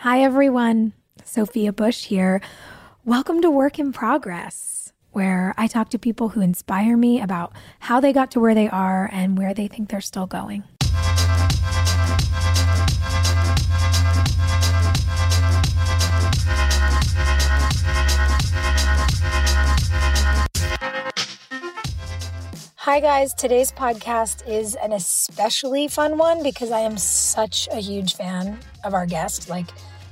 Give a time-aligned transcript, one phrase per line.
[0.00, 0.92] Hi, everyone.
[1.24, 2.42] Sophia Bush here.
[3.06, 7.98] Welcome to Work in Progress, where I talk to people who inspire me about how
[7.98, 10.64] they got to where they are and where they think they're still going.
[22.86, 23.34] Hi, guys.
[23.34, 28.94] Today's podcast is an especially fun one because I am such a huge fan of
[28.94, 29.50] our guest.
[29.50, 29.66] Like,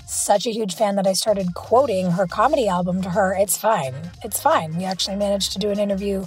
[0.08, 3.32] such a huge fan that I started quoting her comedy album to her.
[3.38, 3.94] It's fine.
[4.24, 4.76] It's fine.
[4.76, 6.26] We actually managed to do an interview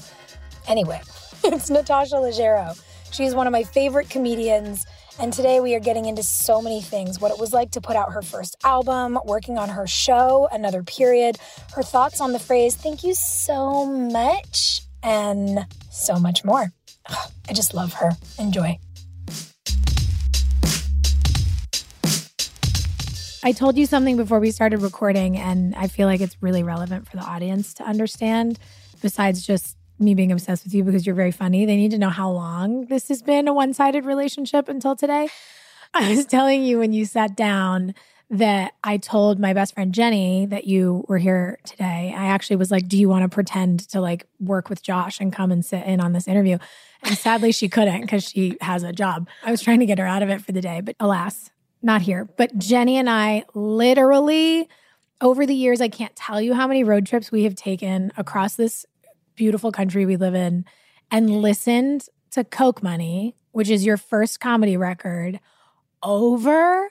[0.70, 1.02] anyway.
[1.44, 2.82] it's Natasha Leggero.
[3.12, 4.86] She's one of my favorite comedians.
[5.20, 7.98] And today we are getting into so many things what it was like to put
[7.98, 11.40] out her first album, working on her show, Another Period,
[11.76, 16.72] her thoughts on the phrase, thank you so much, and so much more.
[17.50, 18.12] I just love her.
[18.40, 18.78] Enjoy.
[23.44, 27.08] I told you something before we started recording, and I feel like it's really relevant
[27.08, 28.60] for the audience to understand,
[29.02, 31.66] besides just me being obsessed with you because you're very funny.
[31.66, 35.30] They need to know how long this has been a one sided relationship until today.
[35.94, 37.96] I was telling you when you sat down
[38.30, 42.14] that I told my best friend Jenny that you were here today.
[42.16, 45.32] I actually was like, Do you want to pretend to like work with Josh and
[45.32, 46.58] come and sit in on this interview?
[47.04, 49.30] And sadly, she couldn't because she has a job.
[49.44, 51.52] I was trying to get her out of it for the day, but alas,
[51.82, 52.26] not here.
[52.38, 54.68] But Jenny and I literally,
[55.22, 58.56] over the years, I can't tell you how many road trips we have taken across
[58.56, 58.86] this
[59.36, 60.66] beautiful country we live in
[61.12, 65.40] and listened to Coke Money, which is your first comedy record,
[66.04, 66.90] over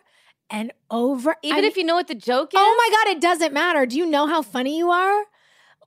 [0.51, 1.37] and over.
[1.43, 2.65] Even I if you know what the joke oh is.
[2.65, 3.87] Oh my God, it doesn't matter.
[3.87, 5.25] Do you know how funny you are?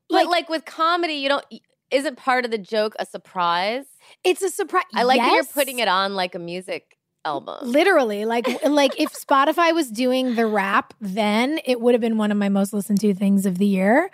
[0.09, 1.45] Like, like with comedy, you don't.
[1.91, 3.85] Isn't part of the joke a surprise?
[4.23, 4.83] It's a surprise.
[4.93, 7.57] I like that you're putting it on like a music album.
[7.61, 12.31] Literally, like like if Spotify was doing the rap, then it would have been one
[12.31, 14.09] of my most listened to things of the year.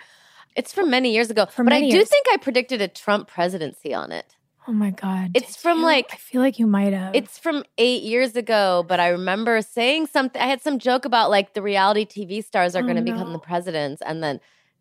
[0.54, 2.08] It's from many years ago, From but I many do years.
[2.08, 4.36] think I predicted a Trump presidency on it.
[4.68, 5.30] Oh my god!
[5.34, 5.84] It's from, you?
[5.84, 7.14] like- I feel like you might have.
[7.14, 10.40] It's from eight years ago, but I remember saying something.
[10.42, 13.32] I had some joke about like the reality TV stars are Oh, going to become
[13.32, 14.40] the presidents, and then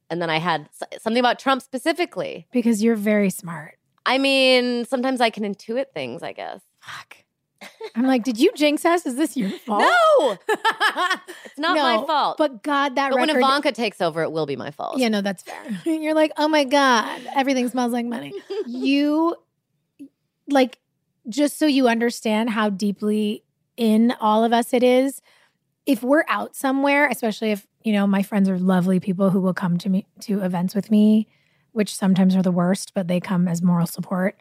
[0.09, 0.69] and then I had
[0.99, 2.47] something about Trump specifically.
[2.51, 3.77] because you're very smart.
[4.07, 6.23] I mean, sometimes I can intuit things.
[6.23, 6.61] I guess.
[6.79, 7.17] Fuck.
[7.95, 9.05] I'm like, did you jinx us?
[9.07, 9.81] Is this your fault?
[9.81, 10.37] No,
[11.45, 12.37] it's not my fault.
[12.37, 13.29] But God, that But when.
[13.29, 14.97] Ivanka takes over, it will be my fault.
[14.99, 15.63] yeah, no, that's fair.
[15.85, 18.33] You're like, oh my God, everything smells like money.
[18.67, 19.35] you,
[20.49, 20.79] like,
[21.27, 23.43] just so you understand how deeply
[23.77, 25.21] in all of us it is,
[25.85, 29.53] if we're out somewhere, especially if, you know, my friends are lovely people who will
[29.53, 31.27] come to me to events with me,
[31.71, 34.37] which sometimes are the worst, but they come as moral support.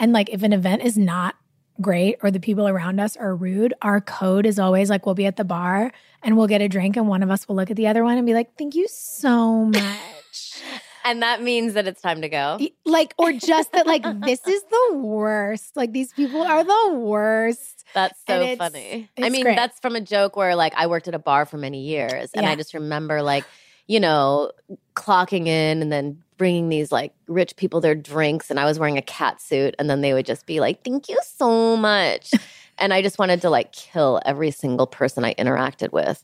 [0.00, 1.36] And like, if an event is not
[1.80, 5.26] great or the people around us are rude, our code is always like, we'll be
[5.26, 5.92] at the bar
[6.22, 8.16] and we'll get a drink, and one of us will look at the other one
[8.16, 10.62] and be like, thank you so much.
[11.04, 12.58] And that means that it's time to go.
[12.84, 15.76] Like, or just that, like, this is the worst.
[15.76, 17.84] Like, these people are the worst.
[17.94, 19.08] That's so it's- funny.
[19.20, 19.56] I mean, great.
[19.56, 22.44] that's from a joke where like I worked at a bar for many years, and
[22.44, 22.50] Yeah.
[22.50, 23.44] I just remember like,
[23.86, 24.52] you know,
[24.94, 28.98] clocking in and then bringing these like rich people their drinks, and I was wearing
[28.98, 32.30] a cat suit, and then they would just be like, "Thank you so much."
[32.78, 36.22] and I just wanted to like kill every single person I interacted with.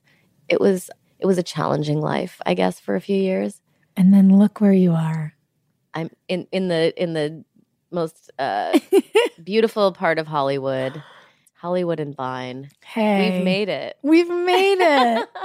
[0.49, 3.63] It was it was a challenging life, I guess, for a few years.
[3.97, 5.35] And then look where you are.
[5.95, 7.45] I'm in in the in the
[7.91, 8.79] most uh,
[9.45, 11.01] beautiful part of Hollywood,
[11.55, 12.71] Hollywood and Vine.
[12.85, 13.97] Hey, We've made it.
[14.03, 15.29] We've made it.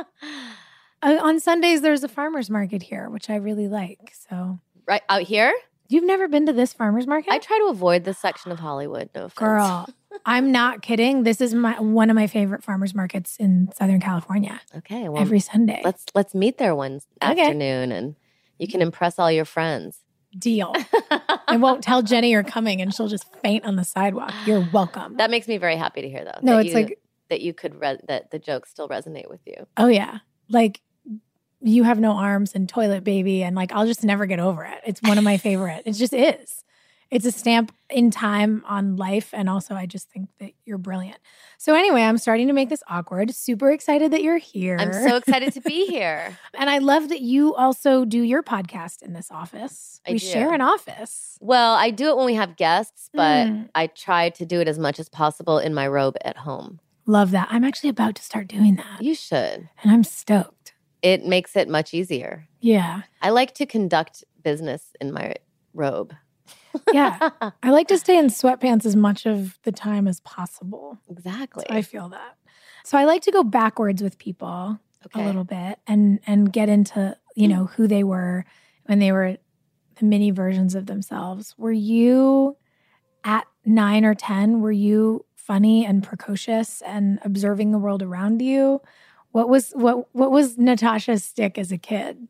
[1.01, 4.13] Uh, on Sundays, there's a farmer's market here, which I really like.
[4.29, 5.53] So, right out here.
[5.87, 7.31] you've never been to this farmer's market?
[7.31, 9.09] I try to avoid this section of Hollywood.
[9.15, 9.35] No offense.
[9.35, 9.87] Girl,
[10.25, 11.23] I'm not kidding.
[11.23, 14.59] This is my one of my favorite farmers markets in Southern California.
[14.75, 15.07] Okay.
[15.07, 15.79] Well, Every Sunday.
[15.85, 17.43] let's let's meet there one Okay.
[17.43, 18.15] afternoon, and
[18.59, 19.97] you can impress all your friends.
[20.37, 20.75] Deal.
[21.47, 24.31] I won't tell Jenny you're coming, and she'll just faint on the sidewalk.
[24.45, 25.17] You're welcome.
[25.17, 26.39] That makes me very happy to hear, though.
[26.43, 26.99] no, it's you, like,
[27.31, 29.65] that you could re- that the jokes still resonate with you.
[29.77, 30.19] oh yeah,
[30.49, 30.81] like
[31.61, 34.79] you have no arms and toilet baby, and like I'll just never get over it.
[34.85, 35.83] It's one of my favorite.
[35.85, 36.63] It just is.
[37.11, 41.17] It's a stamp in time on life, and also I just think that you're brilliant.
[41.57, 43.33] So anyway, I'm starting to make this awkward.
[43.33, 44.77] Super excited that you're here.
[44.79, 46.37] I'm so excited to be here.
[46.53, 50.01] And I love that you also do your podcast in this office.
[50.07, 50.25] I we do.
[50.27, 51.37] share an office.
[51.41, 53.69] Well, I do it when we have guests, but Mm.
[53.73, 56.79] I try to do it as much as possible in my robe at home.
[57.07, 57.47] Love that.
[57.49, 59.01] I'm actually about to start doing that.
[59.01, 59.67] You should.
[59.81, 60.73] And I'm stoked.
[61.01, 62.47] It makes it much easier.
[62.59, 63.01] Yeah.
[63.21, 65.33] I like to conduct business in my
[65.73, 66.13] robe.
[66.93, 67.29] Yeah.
[67.63, 70.97] I like to stay in sweatpants as much of the time as possible.
[71.09, 71.65] Exactly.
[71.67, 72.37] So I feel that.
[72.83, 75.21] So I like to go backwards with people okay.
[75.21, 77.51] a little bit and and get into, you mm.
[77.51, 78.45] know, who they were
[78.85, 79.37] when they were
[79.95, 81.55] the mini versions of themselves.
[81.57, 82.57] Were you
[83.23, 88.81] at 9 or 10 were you funny and precocious and observing the world around you?
[89.31, 92.27] What was what what was Natasha's stick as a kid?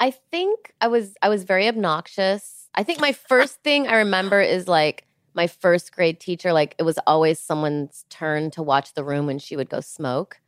[0.00, 2.63] I think I was I was very obnoxious.
[2.74, 6.82] I think my first thing I remember is like my first grade teacher like it
[6.82, 10.40] was always someone's turn to watch the room when she would go smoke.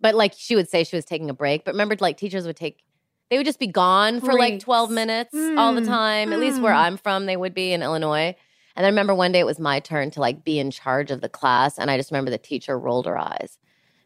[0.00, 2.56] But like she would say she was taking a break, but remember like teachers would
[2.56, 2.82] take
[3.30, 6.32] they would just be gone for like 12 minutes all the Mm, time.
[6.34, 6.76] At least where mm.
[6.76, 8.36] I'm from, they would be in Illinois.
[8.76, 11.20] And I remember one day it was my turn to like be in charge of
[11.20, 13.58] the class and I just remember the teacher rolled her eyes.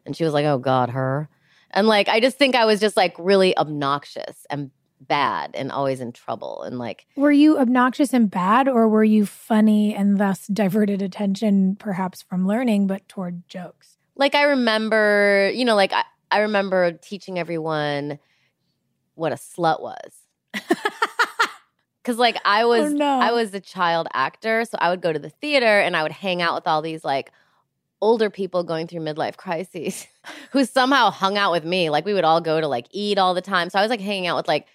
[0.05, 1.27] And she was like, "Oh god, her."
[1.71, 5.99] And like I just think I was just like really obnoxious and bad and always
[6.01, 10.47] in trouble and like Were you obnoxious and bad, or were you funny and thus
[10.47, 13.97] diverted attention perhaps from learning, but toward jokes?
[14.19, 18.17] like I remember, you know, like I, I remember teaching everyone
[19.13, 20.13] what a slut was.
[22.03, 23.19] Cause like I was Oh, no.
[23.19, 26.11] I was a child actor, so I would go to the theater and I would
[26.13, 27.31] hang out with all these like
[28.01, 30.07] older people going through midlife crises
[30.51, 31.89] who somehow hung out with me.
[31.89, 33.69] Like we would all go to like eat all the time.
[33.69, 34.67] So I was like hanging out with like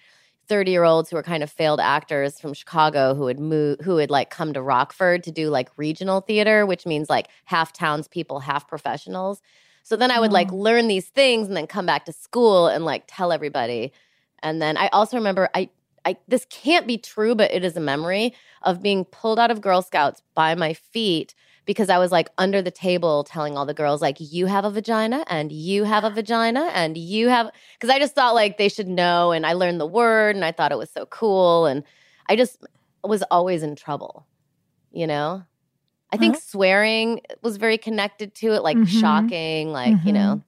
[0.47, 3.95] 30 year olds who were kind of failed actors from Chicago who would move who
[3.95, 8.39] would like come to Rockford to do like regional theater, which means like half townspeople,
[8.41, 9.41] half professionals.
[9.83, 10.55] So then I would like Oh.
[10.55, 13.91] learn these things and then come back to school and like tell everybody.
[14.41, 15.69] And then I also remember I
[16.05, 19.61] I this can't be true, but it is a memory of being pulled out of
[19.61, 21.33] Girl Scouts by my feet
[21.65, 24.71] because I was like under the table telling all the girls like you have a
[24.71, 27.49] vagina and you have a vagina and you have
[27.79, 30.51] because I just thought like they should know and I learned the word and I
[30.51, 31.83] thought it was so cool and
[32.27, 32.57] I just
[33.03, 34.27] was always in trouble,
[34.91, 35.43] you know?
[36.11, 36.41] I think Huh?
[36.41, 38.87] swearing was very connected to it, like Mhm.
[38.87, 40.13] shocking, like, you Mhm.
[40.13, 40.43] know.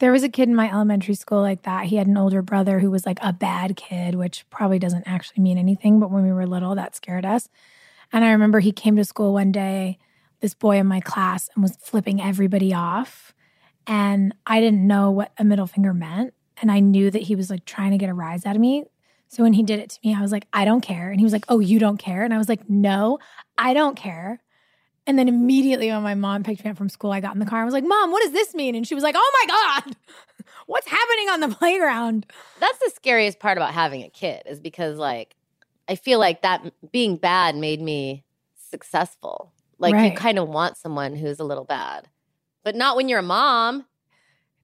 [0.00, 1.86] There was a kid in my elementary school like that.
[1.86, 5.42] He had an older brother who was like a bad kid, which probably doesn't actually
[5.42, 7.48] mean anything, but when we were little, that scared us.
[8.12, 9.98] And I remember he came to school one day,
[10.40, 13.34] this boy in my class, and was flipping everybody off.
[13.86, 16.34] And I didn't know what a middle finger meant.
[16.60, 18.84] And I knew that he was like trying to get a rise out of me.
[19.28, 21.10] So when he did it to me, I was like, I don't care.
[21.10, 22.24] And he was like, Oh, you don't care?
[22.24, 23.18] And I was like, No,
[23.56, 24.42] I don't care.
[25.06, 27.46] And then immediately when my mom picked me up from school, I got in the
[27.46, 27.60] car.
[27.60, 28.74] and was like, Mom, what does this mean?
[28.74, 29.96] And she was like, Oh my God,
[30.66, 32.26] what's happening on the playground?
[32.58, 35.36] That's the scariest part about having a kid is because like
[35.88, 38.24] I feel like that being bad made me
[38.70, 39.52] successful.
[39.80, 42.08] Like you kind of want someone who's a little bad.
[42.62, 43.86] But not when you're a mom.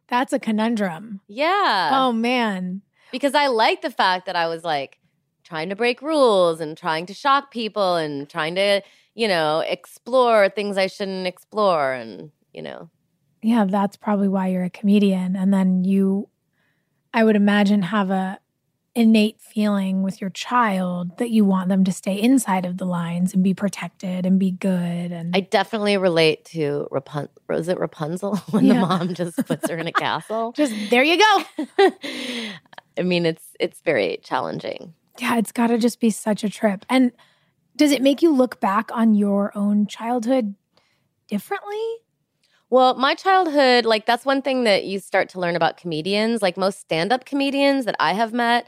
[0.08, 1.20] That's a conundrum.
[1.26, 1.90] Yeah.
[1.92, 2.82] oh man.
[3.10, 5.00] because I like the fact that I was like
[5.42, 8.82] trying to break rules and trying to shock people and trying to,
[9.14, 12.90] you know, explore things I shouldn't explore and, you know.
[13.42, 15.36] Yeah, that's probably why you're a comedian.
[15.36, 16.28] And then you,
[17.14, 18.38] I would imagine, have a
[18.96, 23.34] innate feeling with your child that you want them to stay inside of the lines
[23.34, 25.12] and be protected and be good.
[25.12, 28.74] And I definitely relate to Rapun- was it Rapunzel when Yeah.
[28.74, 30.52] the mom just puts her in a castle?
[30.56, 31.44] just there you go.
[32.98, 34.94] I mean, it's it's very challenging.
[35.20, 36.84] Yeah, it's got to just be such a trip.
[36.88, 37.12] And
[37.76, 40.54] does it make you look back on your own childhood
[41.28, 41.84] differently?
[42.68, 46.42] Well, my childhood, like that's one thing that you start to learn about comedians.
[46.42, 48.66] Like most stand-up comedians that I have met,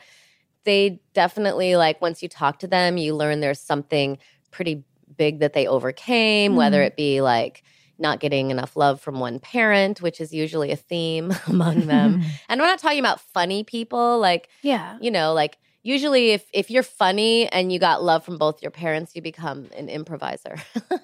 [0.65, 4.19] they definitely like once you talk to them, you learn there's something
[4.51, 4.85] pretty
[5.17, 6.87] big that they overcame, whether Mhm.
[6.87, 7.63] it be like
[7.99, 12.21] not getting enough love from one parent, which is usually a theme among them.
[12.49, 14.97] and I'm not talking about funny people, like yeah.
[15.01, 18.71] you know, like usually if if you're funny and you got love from both your
[18.71, 20.57] parents, you become an improviser.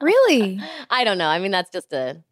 [0.00, 0.60] Really?
[0.88, 1.28] I don't know.
[1.28, 2.22] I mean, that's just a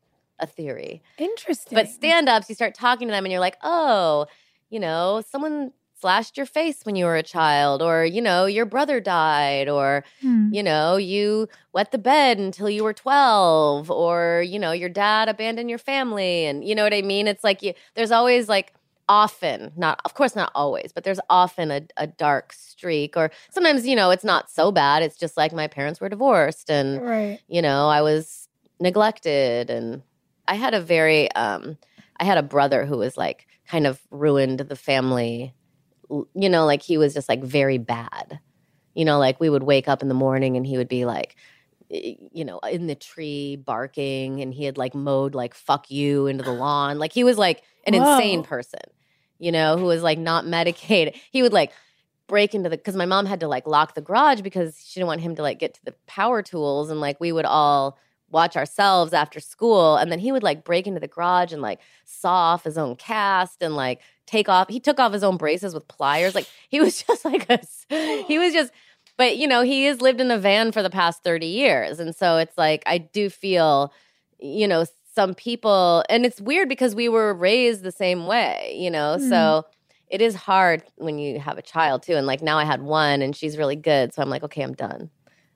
[0.41, 1.03] a theory.
[1.19, 1.75] Interesting.
[1.75, 4.27] But stand ups, you start talking to them and you're like, oh,
[4.71, 8.67] you know, someone slashed your face when you were a child, or, you know, your
[8.67, 10.49] brother died, or, Hmm.
[10.53, 15.29] you know, you wet the bed until you were 12, or, you know, your dad
[15.29, 16.47] abandoned your family.
[16.47, 17.27] And you know what I mean?
[17.29, 18.73] It's like you, there's always like,
[19.11, 23.87] often not of course not always but there's often a, a dark streak or sometimes
[23.87, 27.41] you know it's not so bad it's just like my parents were divorced and Right.
[27.49, 28.49] you know i was
[28.81, 30.03] neglected and
[30.47, 31.79] i had a very um
[32.21, 35.55] i had a brother who was like kind of ruined the family
[36.09, 38.41] you know like he was just like very bad.
[38.95, 41.37] You know like we would wake up in the morning and he would be like
[41.91, 46.45] you know in the tree barking and he had like mowed like fuck you into
[46.45, 46.99] the lawn.
[46.99, 48.17] Like he was like an Whoa.
[48.17, 48.81] insane person
[49.39, 51.15] you know who was like not medicated.
[51.31, 51.73] He would like
[52.27, 55.09] break into the because my mom had to like lock the garage because she didn't
[55.09, 57.99] want him to like get to the power tools and like we would all
[58.31, 61.81] watch ourselves after school and then he would like break into the garage and like
[62.05, 65.73] saw off his own cast and like take off he took off his own braces
[65.75, 67.59] with pliers like he was just like a
[68.27, 68.73] he was just
[69.17, 72.15] but you know he has lived in a van for the past 30 years and
[72.15, 73.93] so it's like i do feel
[74.39, 78.91] you know some people and it's weird because we were raised the same way you
[78.91, 79.29] know Mm.
[79.29, 79.67] so
[80.09, 83.21] it is hard when you have a child too and like now i had one
[83.23, 85.11] and she's really good so i'm like okay i'm done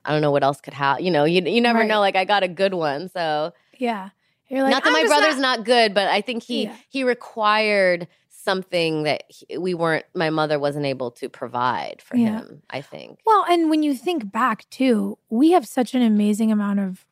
[0.05, 1.87] i don't know what else could happen you know you, you never Right.
[1.87, 4.09] know like i got a good one so Yeah.
[4.49, 6.75] You're like, not that "I'm my brother's not, good but i think he Yeah.
[6.89, 12.39] he required something that he, we weren't my mother wasn't able to provide for Yeah.
[12.41, 16.51] him i think Well, and when you think back too, we have such an amazing
[16.51, 17.05] amount of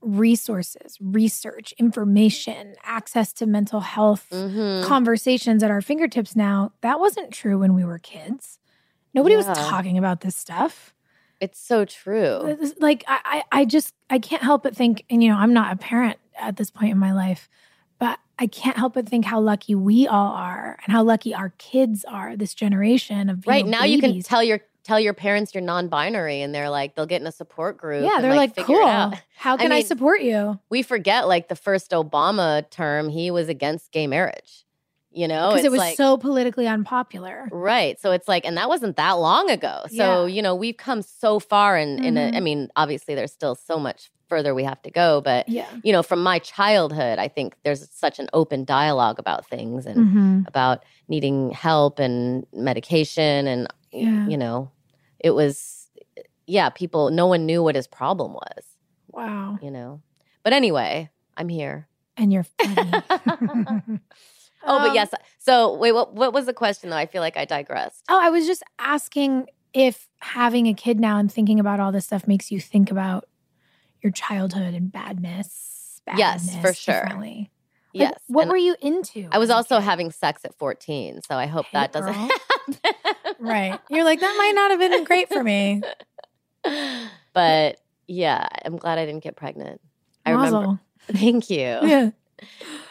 [0.00, 4.84] resources, research, information, access to mental health Mhm.
[4.84, 6.72] conversations at our fingertips now.
[6.82, 8.58] That wasn't true when we were kids.
[9.12, 10.94] Nobody was talking about this stuff.
[11.40, 13.18] It's so true Like I,
[13.52, 16.18] I I just I can't help but think, and you know, I'm not a parent
[16.38, 17.48] at this point in my life,
[17.98, 21.50] but I can't help but think how lucky we all are and how lucky our
[21.58, 25.54] kids are, this generation of right know, now you can tell your tell your parents
[25.54, 28.56] you're non-binary and they're like they'll get in a support group Yeah, and, they're like,
[28.56, 29.12] it cool.
[29.36, 30.58] How can I, mean, support you?
[30.70, 34.64] we forget like the first obama term he was against gay marriage
[35.10, 37.48] you know Because it was like so politically unpopular.
[37.50, 40.26] right so it's like and that wasn't that long ago so Yeah.
[40.26, 43.78] you know we've come so far in in a, i mean obviously there's still so
[43.78, 45.66] much further we have to go but Yeah.
[45.82, 49.96] you know from my childhood i think there's such an open dialogue about things and
[49.98, 50.40] Mm-hmm.
[50.46, 54.26] about needing help and medication and Yeah.
[54.26, 54.70] you know
[55.18, 55.88] it was
[56.46, 58.64] yeah people no one knew what his problem was
[59.10, 59.58] Wow.
[59.62, 60.02] you know
[60.44, 61.88] but anyway i'm here
[62.18, 62.92] And you're funny.
[64.68, 67.36] oh but Um, yes so wait what, what was the question though i feel like
[67.36, 71.78] i digressed Oh, I was just asking if having a kid now and thinking about
[71.80, 73.24] all this stuff makes you think about
[74.02, 76.00] your childhood and badness.
[76.16, 77.04] Yes, for sure.
[77.18, 77.50] Like,
[77.92, 79.28] yes what and were you into?
[79.32, 82.28] i was also having sex at 14 so i hope Hey, that doesn't girl.
[82.28, 83.80] happen right.
[83.90, 85.82] You're like that might not have been great for me.
[87.34, 89.80] but yeah i'm glad i didn't get pregnant
[90.26, 90.80] i remember
[91.12, 92.10] thank you Yeah.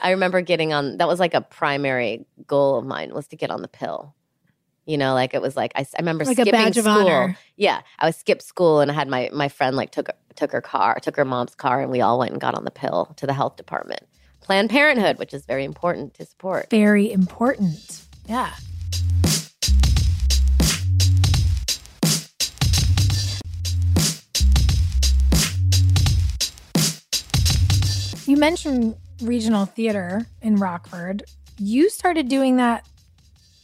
[0.02, 3.52] I remember getting on that was like a primary goal of mine was to get
[3.52, 4.14] on the pill.
[4.86, 7.34] You know, like it was like I remember Like skipping school.
[7.58, 10.62] Yeah, I was skipped school and I had my my friend like took took her
[10.62, 13.28] car, took her mom's car, and we all went and got on the pill to
[13.28, 14.02] the health department.
[14.40, 16.70] Planned Parenthood, which is very important to support.
[16.70, 18.06] Very important.
[18.28, 18.54] Yeah.
[28.26, 31.24] You mentioned regional theater in Rockford.
[31.58, 32.88] You started doing that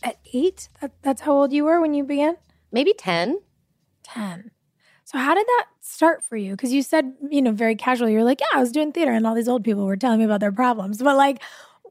[0.01, 0.69] at eight?
[0.81, 2.37] That, that's how old you were when you began?
[2.71, 3.39] Maybe ten.
[4.03, 4.51] 10.
[5.05, 6.51] So, how did that start for you?
[6.51, 9.27] Because you said, you know, very casually, you're like, yeah, I was doing theater and
[9.27, 11.01] all these old people were telling me about their problems.
[11.01, 11.41] But, like,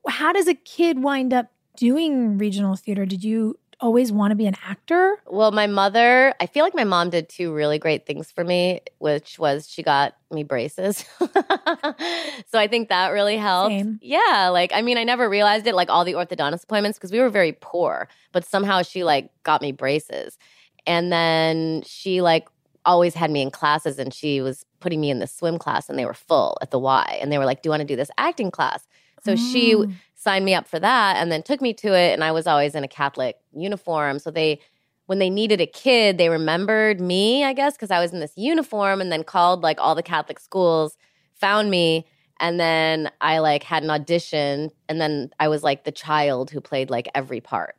[0.08, 3.06] how does a kid wind up doing regional theater?
[3.06, 5.16] Did you always want to be an actor?
[5.26, 8.80] Well, my mother, I feel like my mom did two really great things for me,
[8.98, 11.04] which was she got me braces.
[11.18, 13.72] so I think that really helped.
[13.72, 13.98] Same.
[14.00, 17.18] Yeah, like I mean, I never realized it like all the orthodontist appointments because we
[17.18, 20.38] were very poor, but somehow she like got me braces.
[20.86, 22.48] And then she like
[22.84, 25.98] always had me in classes and she was putting me in the swim class and
[25.98, 27.96] they were full at the Y and they were like, "Do you want to do
[27.96, 28.86] this acting class?"
[29.24, 29.92] So she Mm.
[30.14, 32.74] signed me up for that and then took me to it and I was always
[32.74, 34.18] in a Catholic uniform.
[34.18, 34.60] So they
[35.06, 38.32] when they needed a kid, they remembered me, I guess, because I was in this
[38.36, 40.96] uniform and then called like all the Catholic schools,
[41.34, 42.06] found me,
[42.40, 46.60] and then I like had an audition and then I was like the child who
[46.60, 47.76] played like every part.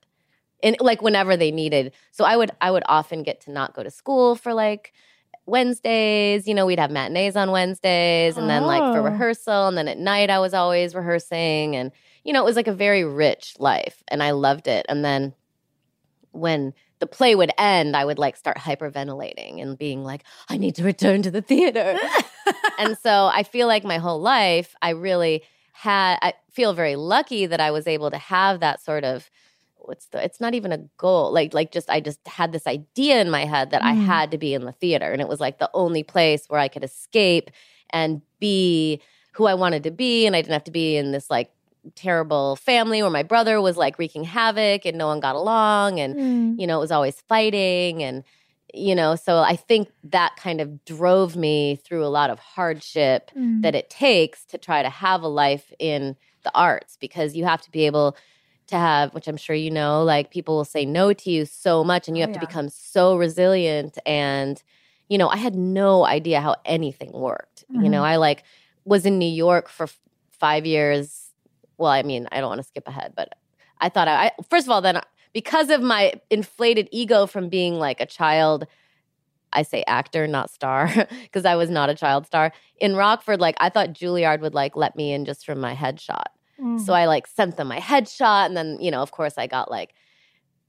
[0.61, 1.93] And like whenever they needed.
[2.11, 4.93] So I would I would often get to not go to school for like
[5.45, 9.03] Wednesdays, you know, we'd have matinees on Wednesdays and then like for Oh.
[9.03, 11.91] rehearsal and then at night I was always rehearsing and
[12.23, 14.85] you know, it was like a very rich life and I loved it.
[14.87, 15.33] And then
[16.31, 20.75] when the play would end, I would like start hyperventilating and being like, I need
[20.75, 21.97] to return to the theater.
[22.79, 27.45] and so I feel like my whole life, I really had, I feel very lucky
[27.45, 29.29] that I was able to have that sort of,
[29.87, 31.31] what's the, it's not even a goal.
[31.31, 34.05] Like, like just, I just had this idea in my head that I Mm.
[34.05, 35.11] had to be in the theater.
[35.11, 37.51] And it was like the only place where I could escape
[37.91, 39.01] and be
[39.33, 40.25] who I wanted to be.
[40.25, 41.51] And I didn't have to be in this like
[41.95, 45.99] terrible family where my brother was like wreaking havoc and no one got along.
[45.99, 46.59] And, Mm.
[46.59, 48.23] you know, it was always fighting and
[48.75, 53.29] you know, so I think that kind of drove me through a lot of hardship
[53.37, 53.61] Mm.
[53.61, 57.61] that it takes to try to have a life in the arts because you have
[57.61, 58.17] to be able
[58.67, 61.83] to have, which I'm sure you know, like people will say no to you so
[61.83, 63.97] much and you Oh, have to become so resilient.
[64.05, 64.61] And,
[65.09, 67.65] you know, I had no idea how anything worked.
[67.77, 68.07] You know, Mhm.
[68.07, 68.43] I like
[68.85, 69.99] was in New York for f-
[70.31, 71.31] five years.
[71.77, 73.29] Well, I mean, I don't want to skip ahead, but
[73.81, 75.01] I thought I, I first of all, then
[75.33, 78.67] because of my inflated ego from being like a child,
[79.53, 80.89] I say actor, not star,
[81.23, 82.51] because I was not a child star.
[82.79, 86.25] In Rockford, like I thought Juilliard would like let me in just from my headshot.
[86.59, 86.79] Mm.
[86.79, 89.69] So I like sent them my headshot, and then you know, of course, I got
[89.69, 89.93] like.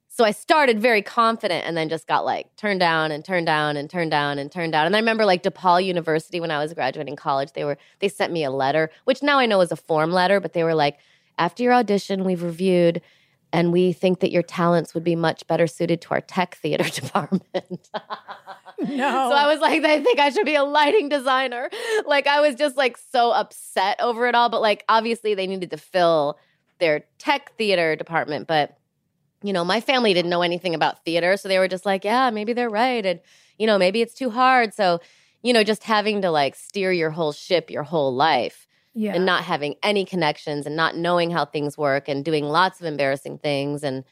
[0.09, 3.77] So I started very confident, and then just got like turned down and turned down
[3.77, 4.87] and turned down and turned down.
[4.87, 8.33] And I remember like DePaul University when I was graduating college, they were they sent
[8.33, 10.99] me a letter, which now I know is a form letter, but they were like,
[11.39, 13.01] after your audition, we've reviewed,
[13.55, 16.85] and we think that your talents would be much better suited to our tech theater
[16.91, 17.89] department.
[18.81, 19.31] no.
[19.31, 21.71] So I was like, they think I should be a lighting designer.
[22.05, 24.49] Like I was just like so upset over it all.
[24.49, 26.37] But like obviously they needed to fill
[26.81, 28.49] their tech theater department.
[28.49, 28.77] But
[29.43, 31.37] you know, my family didn't know anything about theater.
[31.37, 33.07] So they were just like, yeah, maybe they're right.
[33.07, 33.21] And,
[33.59, 34.75] you know, maybe it's too hard.
[34.75, 35.01] So,
[35.43, 38.64] you know, just having to like steer your whole ship your whole life
[38.95, 39.15] yeah.
[39.15, 42.87] and not having any connections and not knowing how things work and doing lots of
[42.87, 44.05] embarrassing things and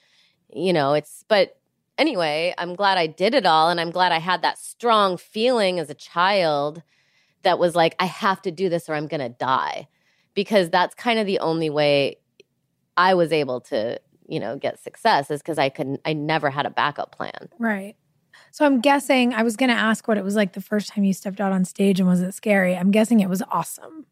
[0.53, 1.59] you know it's but
[1.99, 5.79] anyway i'm glad i did it all and i'm glad i had that strong feeling
[5.79, 6.83] as a child
[7.43, 9.87] that was like i have to do this or i'm going to die
[10.35, 12.17] because that's kind of the only way
[12.97, 16.67] i was able to you know get success is because i couldn't i never had
[16.67, 17.97] a backup plan Right.
[18.51, 21.05] So I'm guessing I was going to ask what it was like the first time
[21.05, 22.77] you stepped out on stage and was it scary?
[22.77, 24.05] I'm guessing it was awesome.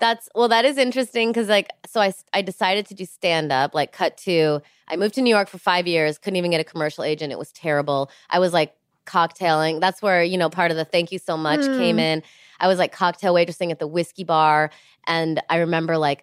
[0.00, 3.74] That's well, that is interesting because like, so I I decided to do stand up.
[3.74, 6.64] Like, cut to I moved to New York for five years, couldn't even get a
[6.64, 7.32] commercial agent.
[7.32, 8.10] It was terrible.
[8.30, 8.74] I was like
[9.06, 9.80] cocktailing.
[9.80, 11.76] That's where you know part of the thank you so much Mm.
[11.76, 12.22] came in.
[12.60, 14.70] I was like cocktail waitressing at the whiskey bar,
[15.06, 16.22] and I remember like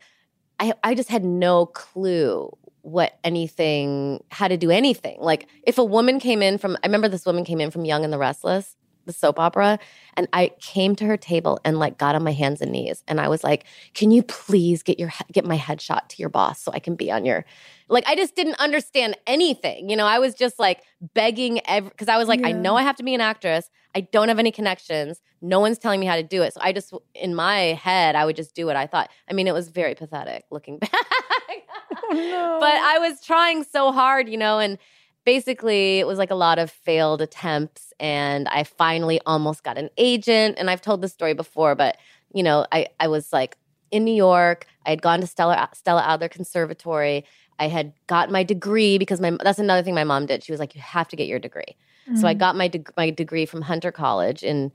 [0.59, 5.17] I I just had no clue what anything how to do anything.
[5.19, 8.03] Like if a woman came in from I remember this woman came in from Young
[8.03, 9.79] and the Restless, the soap opera,
[10.15, 13.19] and I came to her table and like got on my hands and knees and
[13.19, 16.71] I was like, "Can you please get your get my headshot to your boss so
[16.73, 17.45] I can be on your
[17.87, 19.89] like I just didn't understand anything.
[19.89, 20.81] You know, I was just like
[21.13, 23.69] begging every because I was like, I know I have to be an actress.
[23.93, 25.21] I don't have any connections.
[25.41, 26.53] No one's telling me how to do it.
[26.53, 29.09] So I just in my head, I would just do what I thought.
[29.29, 30.91] I mean, it was very pathetic looking back.
[30.91, 32.57] Oh, no.
[32.59, 34.77] But I was trying so hard, you know, and
[35.25, 39.89] basically it was like a lot of failed attempts and I finally almost got an
[39.97, 41.97] agent and I've told this story before, but
[42.33, 43.57] you know, I I was like
[43.91, 44.67] in New York.
[44.85, 47.25] I had gone to Stella Stella Adler Conservatory.
[47.59, 50.43] I had got my degree because my that's another thing my mom did.
[50.43, 51.75] She was like, "You have to get your degree."
[52.15, 52.39] So I Mm.
[52.39, 54.71] got my deg- my degree from Hunter College in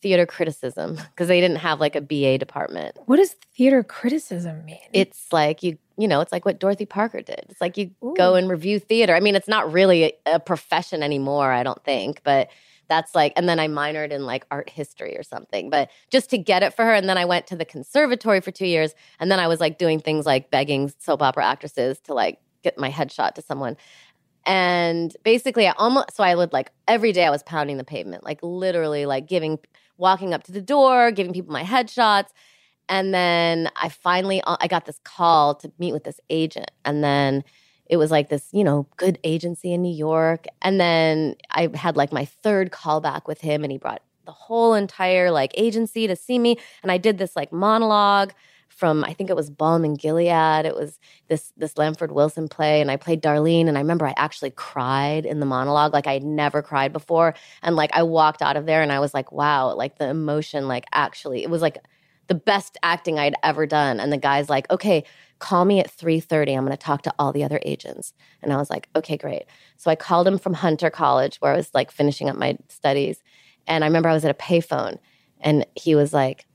[0.00, 2.96] theater criticism because they didn't have like a BA department.
[3.06, 4.80] What does theater criticism mean?
[4.92, 7.44] It's like you you know, it's like what Dorothy Parker did.
[7.48, 9.14] It's like you go and review theater.
[9.14, 12.48] I mean, it's not really a, a profession anymore, I don't think, but
[12.88, 16.38] that's like and then I minored in like art history or something, but just to
[16.38, 19.30] get it for her and then I went to the conservatory for 2 years and
[19.30, 22.90] then I was like doing things like begging soap opera actresses to like get my
[22.90, 23.76] headshot to someone.
[24.44, 28.24] And basically, I almost so I would like every day I was pounding the pavement,
[28.24, 29.58] like literally, like giving,
[29.98, 32.30] walking up to the door, giving people my headshots,
[32.92, 37.02] and then I finally uh, I got this call to meet with this agent, and
[37.02, 37.42] then
[37.86, 40.44] it was like this, you know, good agency in New York.
[40.60, 44.74] And then I had like my third callback with him, and he brought the whole
[44.74, 46.58] entire like agency to see me.
[46.82, 48.34] And I did this like monologue
[48.68, 50.66] from I think it was Balm in Gilead.
[50.66, 53.68] It was this this Lanford Wilson play, and I played Darlene.
[53.68, 57.32] And I remember I actually cried in the monologue, like I had never cried before.
[57.62, 60.68] And like I walked out of there, and I was like, wow, like the emotion,
[60.68, 61.78] like actually, it was like
[62.28, 64.00] the best acting I'd ever done.
[64.00, 65.04] And the guy's like, okay,
[65.38, 68.56] call me at 3.30 i'm going to talk to all the other agents and i
[68.56, 69.42] was like okay great
[69.76, 73.24] so i called him from hunter college where i was like finishing up my studies
[73.66, 74.98] and i remember i was at a payphone
[75.40, 76.46] and he was like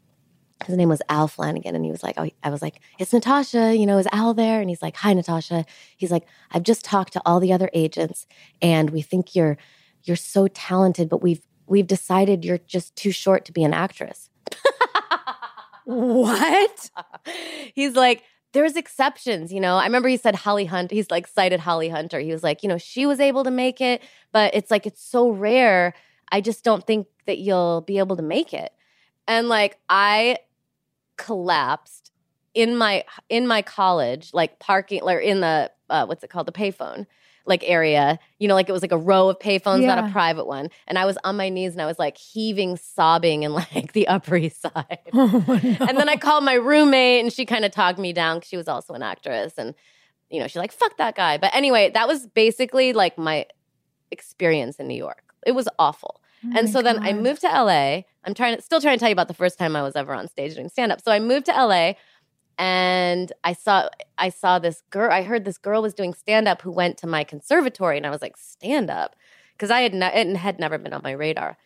[0.66, 3.76] his name was Al Flanagan, and he was like, oh, I was like, it's Natasha,
[3.76, 4.60] you know, is Al there?
[4.60, 5.66] And he's like, hi, Natasha.
[5.98, 8.26] He's like, I've just talked to all the other agents,
[8.62, 9.58] and we think you're
[10.04, 14.30] you're so talented, but we've we've decided you're just too short to be an actress.
[15.88, 16.92] what?
[17.74, 19.78] he's like, there's exceptions, you know.
[19.78, 20.92] I remember he said Holly Hunt.
[20.92, 22.20] He's like cited Holly Hunter.
[22.20, 24.02] He was like, you know, she was able to make it,
[24.34, 25.94] but it's like it's so rare.
[26.30, 28.74] I just don't think that you'll be able to make it.
[29.30, 30.40] And like I
[31.16, 32.12] collapsed
[32.54, 36.52] in my in my college, like parking or in the uh, what's it called, the
[36.52, 37.06] payphone
[37.48, 39.96] like area, you know, like it was like a row of payphones, yeah.
[39.96, 40.70] not a private one.
[40.88, 44.08] And I was on my knees and I was like heaving, sobbing in like the
[44.08, 45.00] Upper East Side.
[45.14, 45.88] Oh, no.
[45.88, 48.58] And then I called my roommate and she kind of talked me down because she
[48.58, 49.54] was also an actress.
[49.58, 49.74] And,
[50.30, 51.38] you know, she's like, fuck that guy.
[51.38, 53.46] But anyway, that was basically like my
[54.12, 55.34] experience in New York.
[55.46, 56.22] It was awful.
[56.46, 56.98] Oh and so God.
[56.98, 58.02] then I moved to LA.
[58.24, 60.14] I'm trying to still trying to tell you about the first time I was ever
[60.14, 61.02] on stage doing stand up.
[61.02, 61.94] So I moved to LA
[62.58, 65.12] and I saw I saw this girl.
[65.12, 68.10] I heard this girl was doing stand up who went to my conservatory, and I
[68.10, 69.16] was like, stand up,
[69.54, 71.58] because I had ne- it had never been on my radar.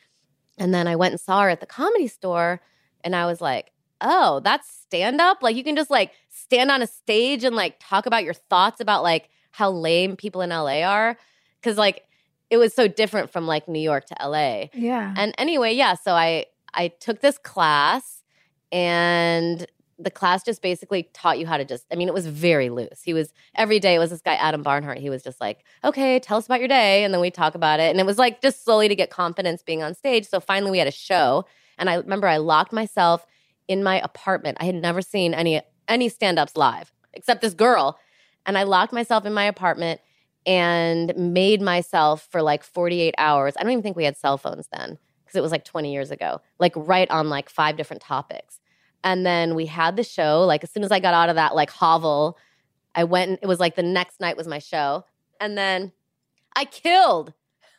[0.57, 2.61] And then I went and saw her at the comedy store,
[3.03, 5.41] and I was like, oh, that's stand up.
[5.41, 8.81] Like you can just like stand on a stage and like talk about your thoughts
[8.81, 11.17] about like how lame people in LA are,
[11.61, 12.03] because like
[12.49, 14.65] it was so different from like New York to LA.
[14.73, 15.13] Yeah.
[15.15, 15.95] And anyway, yeah.
[15.95, 18.23] So I I took this class
[18.73, 19.65] and
[20.03, 23.01] the class just basically taught you how to just, I mean, it was very loose.
[23.03, 24.97] He was, every day it was this guy, Adam Barnhart.
[24.97, 27.03] He was just like, okay, tell us about your day.
[27.03, 27.91] And then we talk about it.
[27.91, 30.27] And it was like just slowly to get confidence being on stage.
[30.27, 31.45] So finally we had a show.
[31.77, 33.25] And I remember I locked myself
[33.67, 34.57] in my apartment.
[34.59, 37.99] I had never seen any, any stand ups live except this girl.
[38.45, 40.01] And I locked myself in my apartment
[40.45, 43.53] and made myself for like 48 hours.
[43.57, 46.09] I don't even think we had cell phones then because it was like 20 years
[46.09, 48.59] ago, like right on like five different topics
[49.03, 50.41] and then we had the show.
[50.41, 52.37] Like as soon as I got out of that like hovel,
[52.95, 55.05] I went and it was like the next night was my show.
[55.39, 55.91] And then
[56.55, 57.33] I killed.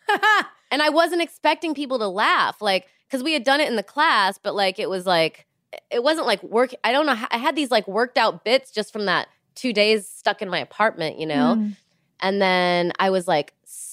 [0.70, 2.60] and I wasn't expecting people to laugh.
[2.60, 5.46] Like, because we had done it in the class, but like it was like
[5.90, 6.74] it wasn't like work.
[6.82, 7.16] I don't know.
[7.30, 10.58] I had these like worked out bits just from that two days stuck in my
[10.58, 11.56] apartment, you know?
[11.58, 11.76] Mm.
[12.20, 13.52] And then I was like,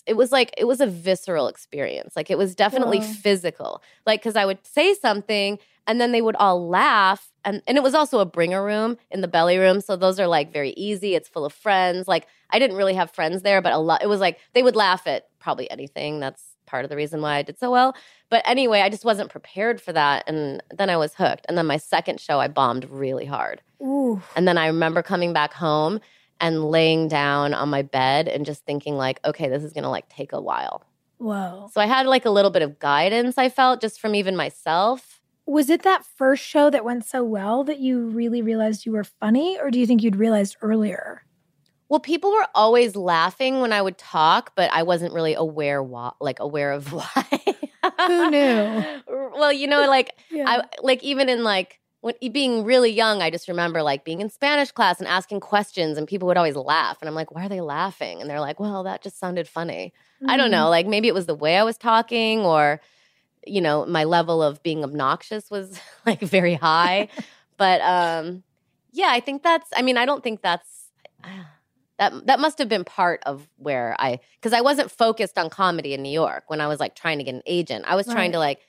[0.09, 2.15] it was like, it was a visceral experience.
[2.15, 3.81] Like, it was definitely physical.
[4.05, 7.83] Like, cause I would say something and then they would all laugh and and it
[7.83, 11.15] was also a bringer room in the belly room so those are like very easy.
[11.15, 12.07] It's full of friends.
[12.07, 14.75] Like i didn't really have friends there but a lot it was like they would
[14.75, 16.19] laugh at probably anything.
[16.19, 17.95] That's part of the reason why i did so well.
[18.29, 21.45] But anyway i just wasn't prepared for that and then i was hooked.
[21.49, 23.61] And then my second show i bombed really hard.
[23.81, 24.21] Ooh.
[24.35, 25.99] and then i remember coming back home
[26.41, 30.07] and laying down on my bed and just thinking like okay this is gonna like
[30.09, 30.83] take a while
[31.21, 31.69] Whoa.
[31.73, 35.19] So I had like a little bit of guidance, I felt, just from even myself
[35.49, 39.03] was it that first show that went so well that you really realized you were
[39.03, 41.23] funny, or do you think you'd realized earlier?
[41.89, 46.11] Well, people were always laughing when I would talk, but I wasn't really aware why,
[46.21, 47.39] like aware of why.
[48.05, 48.83] Who knew?
[49.07, 50.45] well, you know, like yeah.
[50.47, 54.29] I like even in like when being really young, I just remember like being in
[54.29, 57.49] Spanish class and asking questions, and people would always laugh, and I'm like, "Why are
[57.49, 60.29] they laughing?" And they're like, "Well, that just sounded funny." Mm-hmm.
[60.29, 60.69] I don't know, mm-hmm.
[60.69, 62.79] like maybe it was the way I was talking, or
[63.45, 67.09] you know, my level of being obnoxious was like very high.
[67.57, 68.43] but um
[68.91, 70.89] yeah, I think that's I mean, I don't think that's
[71.97, 75.93] that that must have been part of where I cuz I wasn't focused on comedy
[75.93, 77.85] in New York when I was like trying to get an agent.
[77.87, 78.13] I was right.
[78.13, 78.59] trying to like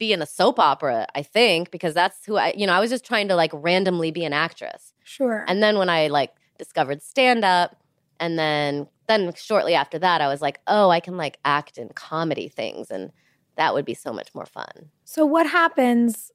[0.00, 2.90] be in a soap opera, I think, because that's who I you know, I was
[2.90, 4.92] just trying to like randomly be an actress.
[5.04, 5.44] Sure.
[5.46, 7.76] And then when I like discovered stand up
[8.18, 11.90] and then then shortly after that I was like, "Oh, I can like act in
[11.90, 13.12] comedy things." And
[13.56, 14.90] that would be so much more fun.
[15.04, 16.32] So what happens?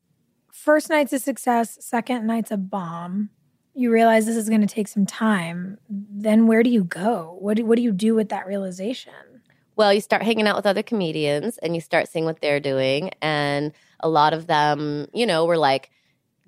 [0.52, 3.30] First night's a success, second night's a bomb.
[3.74, 5.78] You realize this is going to take some time.
[5.90, 7.38] Then where do you go?
[7.42, 9.35] What do, what do you do with that realization?
[9.76, 13.12] Well, you start hanging out with other comedians and you start seeing what they're doing.
[13.22, 15.90] And a lot of them, you know, were like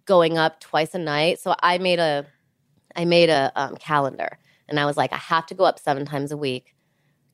[0.05, 1.39] going up twice a night.
[1.39, 2.25] So I made a
[2.95, 6.05] I made a um, calendar and I was like, I have to go up seven
[6.05, 6.75] times a week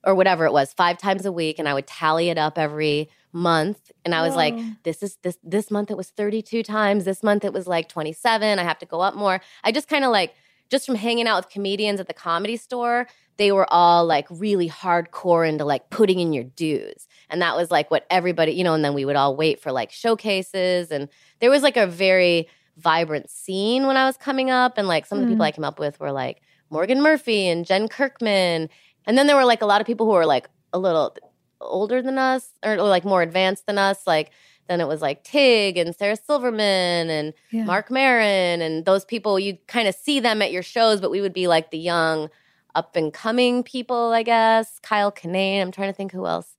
[0.03, 1.57] or whatever it was, five times a week.
[1.59, 3.91] And I would tally it up every month.
[4.03, 7.05] And I was like, this is this this month it was 32 times.
[7.05, 8.59] This month it was like 27.
[8.59, 9.41] I have to go up more.
[9.63, 10.33] I just kind of like
[10.69, 14.69] just from hanging out with comedians at the comedy store, they were all like really
[14.69, 17.07] hardcore into like putting in your dues.
[17.29, 19.71] And that was like what everybody, you know, and then we would all wait for
[19.71, 20.91] like showcases.
[20.91, 24.77] And there was like a very vibrant scene when I was coming up.
[24.77, 25.47] And like some of the people Mm.
[25.47, 28.69] I came up with were like Morgan Murphy and Jen Kirkman.
[29.05, 31.15] And then there were like a lot of people who were like a little
[31.59, 34.05] older than us or, or like more advanced than us.
[34.05, 34.31] Like
[34.67, 37.65] then it was like Tig and Sarah Silverman and Yeah.
[37.65, 39.39] Marc Maron and those people.
[39.39, 42.29] You kind of see them at your shows, but we would be like the young,
[42.75, 44.79] up and coming people, I guess.
[44.81, 45.61] Kyle Kinane.
[45.61, 46.55] I'm trying to think who else.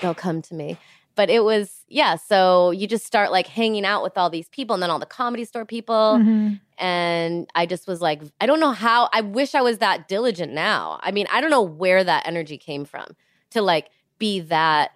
[0.00, 0.76] They'll come to me.
[1.16, 2.16] But it was, yeah.
[2.16, 5.06] So you just start like hanging out with all these people and then all the
[5.06, 6.18] comedy store people.
[6.20, 6.60] Mhm.
[6.76, 10.52] And I just was like, I don't know how, I wish I was that diligent
[10.52, 10.98] now.
[11.02, 13.06] I mean, I don't know where that energy came from
[13.50, 14.90] to like be that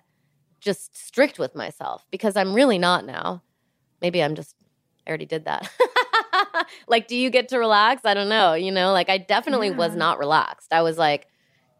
[0.60, 3.42] just strict with myself because I'm really not now.
[4.02, 4.56] Maybe I'm just,
[5.06, 5.70] I already did that.
[6.88, 8.04] like, do you get to relax?
[8.04, 8.54] I don't know.
[8.54, 10.72] You know, like I definitely was not relaxed.
[10.72, 11.26] I was like,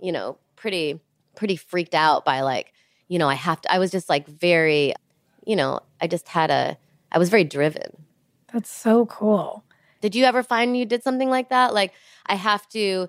[0.00, 1.00] you know, pretty,
[1.36, 2.72] pretty freaked out by like,
[3.08, 4.94] you know, I have to, I was just like very,
[5.46, 6.76] you know, I just had a,
[7.10, 8.04] I was very driven.
[8.52, 9.64] That's so cool.
[10.00, 11.74] Did you ever find you did something like that?
[11.74, 11.92] Like,
[12.26, 13.08] I have to,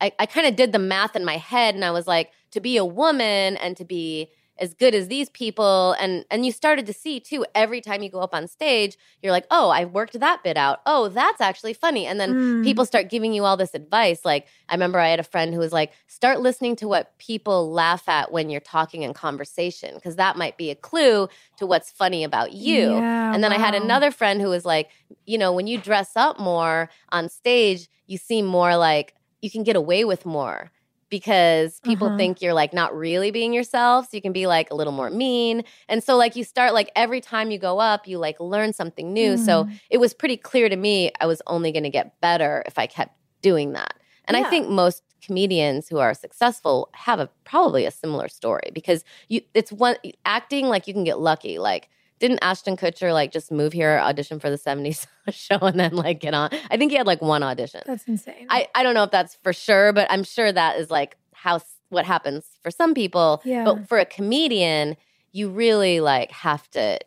[0.00, 2.60] I, I kind of did the math in my head and I was like, to
[2.60, 6.86] be a woman and to be as good as these people and and you started
[6.86, 10.18] to see too every time you go up on stage you're like oh i worked
[10.20, 10.80] that bit out.
[10.86, 12.06] Oh that's actually funny.
[12.06, 12.62] And then Mm.
[12.62, 14.24] people start giving you all this advice.
[14.24, 17.70] Like i remember i had a friend who was like start listening to what people
[17.72, 21.90] laugh at when you're talking in conversation because that might be a clue to what's
[21.90, 22.76] funny about you.
[22.76, 24.90] Yeah, and then I had another friend who was like,
[25.26, 29.62] you know, when you dress up more on stage, you seem more like you can
[29.62, 30.70] get away with more
[31.10, 32.16] because people Uh-huh.
[32.16, 34.06] think you're like not really being yourself.
[34.10, 35.64] So you can be like a little more mean.
[35.88, 39.12] And so, like, you start like every time you go up, you like learn something
[39.12, 39.36] new.
[39.36, 39.80] So Mm.
[39.90, 42.86] it was pretty clear to me I was only going to get better if I
[42.86, 43.94] kept doing that.
[44.26, 49.04] And I think most comedians who are successful have a probably a similar story because
[49.28, 51.88] you it's one acting like you can get lucky like
[52.20, 56.20] didn't Ashton Kutcher like just move here, audition for the 70s show, and then like
[56.20, 56.50] get on?
[56.70, 57.80] I think he had like one audition.
[57.86, 58.46] That's insane.
[58.48, 61.60] I, I don't know if that's for sure, but I'm sure that is like how
[61.88, 63.42] what happens for some people.
[63.44, 63.64] Yeah.
[63.64, 64.96] But for a comedian,
[65.32, 66.98] you really like have to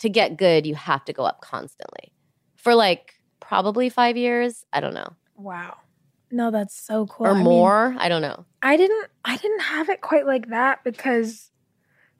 [0.00, 2.12] to get good, you have to go up constantly.
[2.56, 5.14] For like probably 5 years, I don't know.
[5.36, 5.76] wow.
[6.30, 7.26] No, that's so cool.
[7.26, 8.44] or I mean, more, I don't know.
[8.60, 11.50] I didn't I didn't have it quite like that because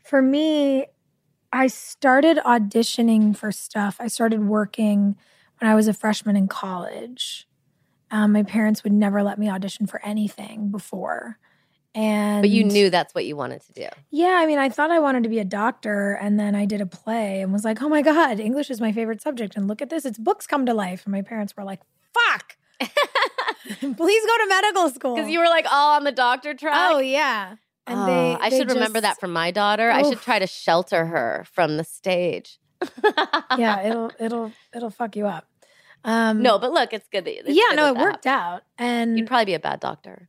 [0.03, 0.87] for me
[1.53, 3.97] I started auditioning for stuff.
[4.01, 5.17] I started working
[5.59, 7.47] when I was a freshman in college.
[8.11, 11.39] Um, my parents would never let me audition for anything before.
[11.95, 13.87] And But you knew that's what you wanted to do.
[14.11, 16.81] Yeah, I mean, I thought I wanted to be a doctor, and then I did
[16.81, 19.83] a play and was like, "Oh my god, English is my favorite subject." And look
[19.83, 21.05] at this, it's books come to life.
[21.07, 21.81] And my parents were like,
[22.15, 23.91] "Fuck, please
[24.27, 26.75] go to medical school." Because you were like all on the doctor track.
[26.77, 27.57] oh yeah,
[27.89, 29.91] and Oh, they, I they should remember that just- from my daughter.
[29.91, 32.59] I should try to shelter her from the stage.
[33.57, 35.47] yeah, it'll it'll it'll fuck you up.
[36.05, 39.19] Um, no, but look, it's good that it's yeah, good no, it worked out, and
[39.19, 40.29] You'd probably be a bad doctor.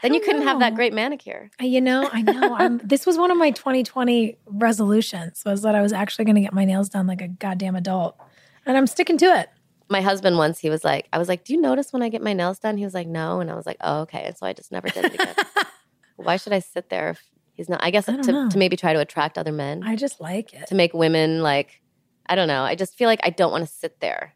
[0.00, 1.50] Then you couldn't have that great manicure.
[1.60, 2.54] You know, I know.
[2.54, 6.40] I'm, this was one of my 2020 resolutions was that I was actually going to
[6.40, 8.16] get my nails done like a goddamn adult,
[8.64, 9.50] and I'm sticking to it.
[9.88, 12.22] My husband once he was like, I was like, "Do you notice when I get
[12.22, 14.46] my nails done?" He was like, "No," and I was like, "Oh, okay." And so
[14.46, 15.34] I just never did it again.
[16.16, 17.22] Why should I sit there if
[17.52, 17.82] he's not?
[17.82, 20.68] I guess I to, to maybe try to attract other men, I just like it.
[20.68, 21.80] to make women like,
[22.26, 22.62] I don't know.
[22.62, 24.34] I just feel like I don't want to sit there.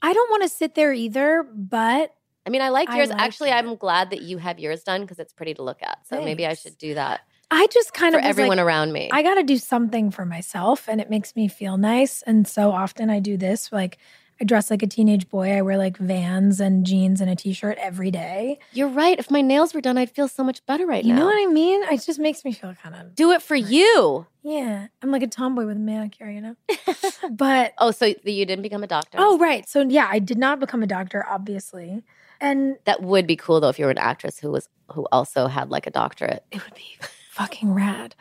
[0.00, 2.14] I don't want to sit there either, but
[2.46, 3.10] I mean, I like I yours.
[3.10, 3.54] like Actually, it.
[3.54, 6.06] I'm glad that you have yours done because it's pretty to look at.
[6.06, 7.20] So maybe I should do that
[7.50, 9.08] I just kind for of everyone like, around me.
[9.12, 12.22] I got to do something for myself and it makes me feel nice.
[12.22, 13.98] And so often I do this like
[14.40, 15.50] I dress like a teenage boy.
[15.52, 18.58] I wear like vans and jeans and a t-shirt every day.
[18.72, 19.18] You're right.
[19.18, 21.14] If my nails were done, I'd feel so much better right you now.
[21.14, 21.82] You know what I mean?
[21.90, 24.26] It just makes me feel kind of Do it for you.
[24.42, 24.86] yeah.
[25.02, 26.56] I'm like a tomboy with a manicure, you know.
[27.30, 29.18] but Oh, so you didn't become a doctor?
[29.20, 32.02] oh right, so yeah, I did not become a doctor, obviously,
[32.40, 35.48] and that would be cool though if you were an actress who was who also
[35.48, 36.44] had like a doctorate.
[36.52, 36.96] it would be
[37.32, 38.14] fucking rad.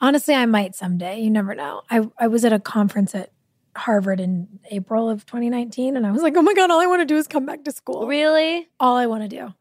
[0.00, 1.20] Honestly, I might someday.
[1.20, 1.82] You never know.
[1.90, 3.30] I I was at a conference at
[3.76, 7.00] Harvard in April of 2019, and I was like, oh my god, all I want
[7.00, 8.06] to do is come back to school.
[8.06, 8.68] Really?
[8.80, 9.54] all I want to do.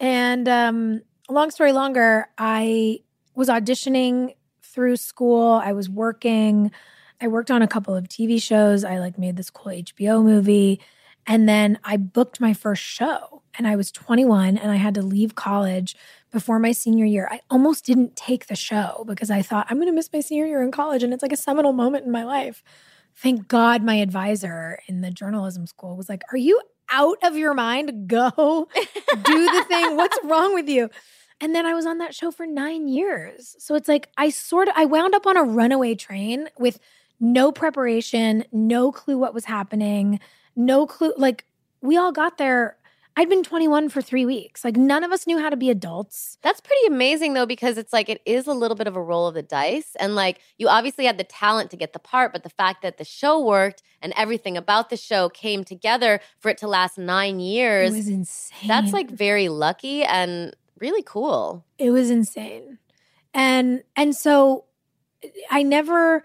[0.00, 3.00] And um, long story longer, I
[3.34, 5.60] was auditioning through school.
[5.62, 6.70] I was working.
[7.20, 8.84] I worked on a couple of TV shows.
[8.84, 10.80] I like made this cool HBO movie.
[11.26, 13.42] And then I booked my first show.
[13.58, 15.96] and I was 21 and I had to leave college
[16.30, 17.26] before my senior year.
[17.28, 20.46] I almost didn't take the show because I thought I'm going to miss my senior
[20.46, 22.62] year in college and it's like a seminal moment in my life.
[23.22, 27.54] Thank God my advisor in the journalism school was like, Are you out of your
[27.54, 28.08] mind?
[28.08, 28.68] Go
[29.22, 29.96] do the thing.
[29.96, 30.88] What's wrong with you?
[31.40, 33.54] And then I was on that show for nine years.
[33.58, 36.80] So it's like I sort of I wound up on a runaway train with
[37.20, 40.20] no preparation, no clue what was happening,
[40.56, 41.12] no clue.
[41.16, 41.44] Like
[41.80, 42.76] we all got there.
[43.18, 44.64] I'd been 21 for three weeks.
[44.64, 46.38] Like none of us knew how to be adults.
[46.40, 49.26] That's pretty amazing though, because it's like it is a little bit of a roll
[49.26, 49.96] of the dice.
[49.98, 52.96] And like you obviously had the talent to get the part, but the fact that
[52.96, 57.40] the show worked and everything about the show came together for it to last nine
[57.40, 57.92] years.
[57.92, 58.68] It was insane.
[58.68, 61.64] That's like very lucky and really cool.
[61.76, 62.78] It was insane.
[63.34, 64.66] And and so
[65.50, 66.22] I never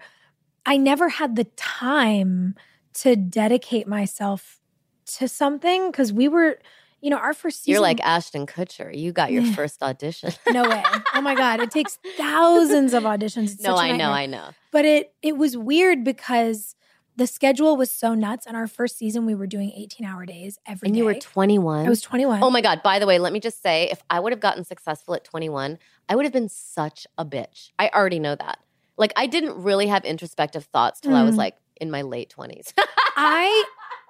[0.64, 2.54] I never had the time
[3.00, 4.60] to dedicate myself
[5.06, 6.58] to something because we were,
[7.04, 7.72] you know, our first season.
[7.72, 8.88] You're like Ashton Kutcher.
[8.96, 10.32] You got your first audition.
[10.50, 10.82] no way.
[11.14, 11.60] Oh my God.
[11.60, 13.52] It takes thousands of auditions.
[13.54, 14.10] It's no, I know.
[14.10, 14.50] I know.
[14.72, 16.74] But it it was weird because
[17.16, 18.46] the schedule was so nuts.
[18.46, 21.86] And our first season, we were doing 18 hour days every And you were 21.
[21.86, 22.42] I was 21.
[22.42, 22.82] Oh my God.
[22.82, 25.78] By the way, let me just say if I would have gotten successful at 21,
[26.08, 27.70] I would have been such a bitch.
[27.78, 28.58] I already know that.
[28.96, 31.38] Like, I didn't really have introspective thoughts till I was Mm.
[31.38, 32.72] like in my late 20s.
[33.16, 33.64] I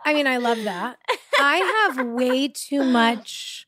[0.05, 0.99] I mean, I love that.
[1.39, 1.57] I
[1.97, 3.67] have way too much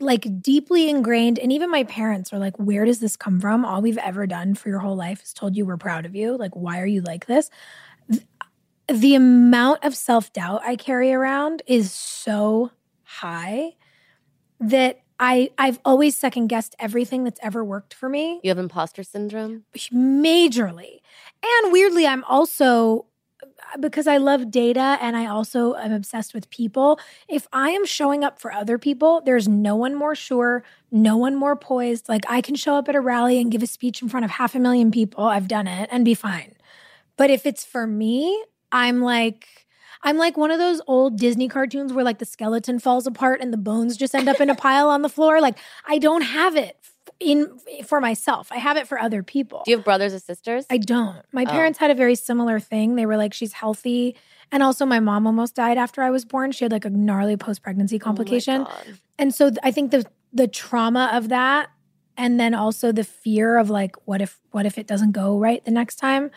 [0.00, 3.80] like deeply ingrained and even my parents are like where does this come from all
[3.80, 6.50] we've ever done for your whole life is told you we're proud of you like
[6.52, 7.48] why are you like this
[8.10, 8.26] Th-
[8.88, 12.72] the amount of self-doubt i carry around is so
[13.04, 13.70] high
[14.58, 19.02] that i i've always second guessed everything that's ever worked for me you have imposter
[19.04, 19.64] syndrome?
[19.92, 21.00] majorly.
[21.44, 23.06] And weirdly, I'm also
[23.80, 26.98] because I love data and I also am obsessed with people.
[27.28, 31.34] If I am showing up for other people, there's no one more sure, no one
[31.34, 32.08] more poised.
[32.08, 34.30] Like I can show up at a rally and give a speech in front of
[34.32, 35.24] half a million people.
[35.24, 36.54] I've done it and be fine.
[37.16, 39.46] But if it's for me, I'm like
[40.02, 43.52] I'm like one of those old Disney cartoons where like the skeleton falls apart and
[43.52, 45.40] the bones just end up in a pile on the floor.
[45.40, 46.76] Like I don't have it
[47.20, 48.48] in for myself.
[48.52, 49.62] I have it for other people.
[49.64, 50.66] Do you have brothers or sisters?
[50.70, 51.22] I don't.
[51.32, 51.50] My Oh.
[51.50, 52.96] parents had a very similar thing.
[52.96, 54.16] They were like, she's healthy.
[54.52, 56.52] And also, my mom almost died after I was born.
[56.52, 58.64] She had like a gnarly post pregnancy Oh complication.
[58.64, 58.98] God.
[59.18, 61.70] and so th- I think the the trauma of that,
[62.16, 65.64] and then also the fear of like, what if what if it doesn't go right
[65.64, 66.30] the next time?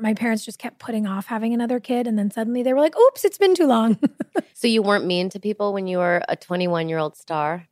[0.00, 2.96] My parents just kept putting off having another kid, and then suddenly they were like,
[2.96, 3.98] "Oops, it's been too long."
[4.54, 7.66] So you weren't mean to people when you were a 21 year old star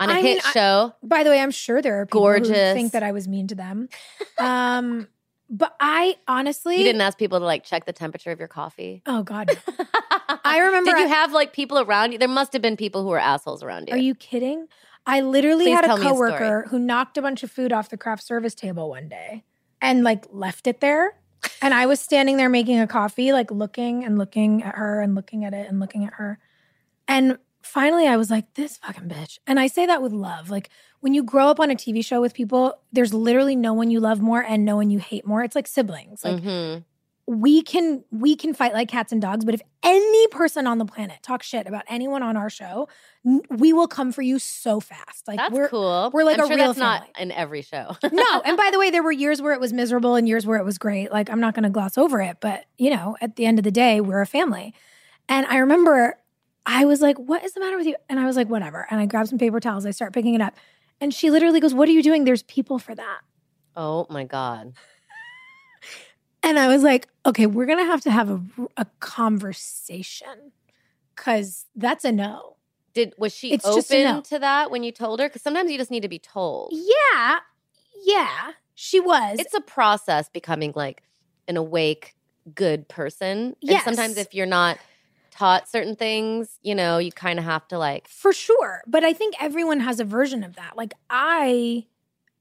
[0.00, 0.94] on a I hit mean, I- show?
[1.02, 2.48] By the way, I'm sure there are people Gorgeous.
[2.48, 3.88] who think that I was mean to them.
[4.38, 5.06] Um,
[5.50, 9.02] but I honestly, you didn't ask people to like check the temperature of your coffee.
[9.04, 9.50] Oh God,
[10.44, 12.18] I remember Did you I- have like people around you?
[12.18, 13.94] There must have been people who were assholes around you.
[13.94, 14.66] Are you kidding?
[15.06, 17.88] I literally Please had a me a coworker who knocked a bunch of food off
[17.88, 19.44] the craft service table one day
[19.82, 21.14] and like left it there.
[21.62, 25.14] And I was standing there making a coffee, like looking and looking at her and
[25.14, 26.38] looking at it and looking at her.
[27.08, 27.38] And
[27.70, 29.38] finally I was like, this fucking bitch.
[29.46, 30.50] And I say that with love.
[30.50, 30.68] Like
[31.00, 34.00] when you grow up on a TV show with people, there's literally no one you
[34.00, 35.42] love more and no one you hate more.
[35.42, 36.24] It's like siblings.
[36.24, 36.84] Like Mhm.
[37.26, 40.84] we can we can fight like cats and dogs but if any person on the
[40.84, 42.88] planet talks shit about anyone on our show
[43.24, 46.10] n- we will come for you so fast like That's we're cool.
[46.12, 47.12] we're like I'm a sure real that's not family.
[47.20, 47.96] in every show.
[48.12, 50.58] no and by the way there were years where it was miserable and years where
[50.58, 53.36] it was great like i'm not going to gloss over it but you know at
[53.36, 54.74] the end of the day we're a family
[55.28, 56.18] and i remember
[56.70, 59.00] i was like what is the matter with you and i was like whatever and
[59.00, 60.54] i grabbed some paper towels i start picking it up
[61.00, 63.20] and she literally goes what are you doing there's people for that
[63.76, 64.72] oh my God.
[66.42, 68.40] And I was like, okay, we're going to have to have a,
[68.78, 70.52] a conversation
[71.14, 72.56] because that's a no.
[72.94, 74.20] Did was she It's open no.
[74.22, 75.28] to that when you told her?
[75.28, 76.72] Because sometimes you just need to be told.
[76.72, 77.40] Yeah.
[78.02, 78.52] Yeah.
[78.74, 79.38] She was.
[79.38, 81.02] It's a process becoming like
[81.46, 82.16] an awake,
[82.54, 83.54] good person.
[83.60, 83.86] Yes.
[83.86, 84.78] And sometimes if you're not
[85.40, 88.82] taught certain things, you know, you kind of have to like for sure.
[88.86, 90.76] But I think everyone has a version of that.
[90.76, 91.86] Like I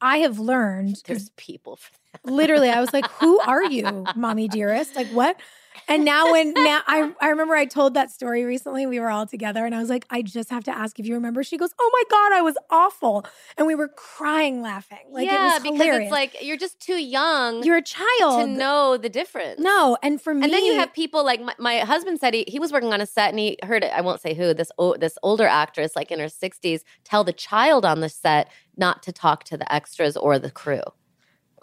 [0.02, 2.32] I have learned there's people for that.
[2.32, 5.40] literally I was like, "Who are you, mommy dearest?" Like what?
[5.88, 8.86] And now when now I I remember I told that story recently.
[8.86, 11.14] We were all together and I was like, "I just have to ask if you
[11.14, 13.26] remember." She goes, "Oh my god, I was awful."
[13.58, 14.99] And we were crying laughing.
[15.12, 18.47] Like yeah, it was because it's like you're just too young you're a child to
[18.47, 19.60] know the difference.
[19.60, 22.45] No, and for me, And then you have people like my, my husband said he,
[22.47, 23.91] he was working on a set and he heard it.
[23.93, 27.34] I won't say who this o- this older actress like in her sixties tell the
[27.34, 30.82] child on the set not to talk to the extras or the crew.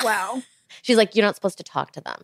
[0.02, 0.42] wow.
[0.82, 2.22] She's like, you're not supposed to talk to them.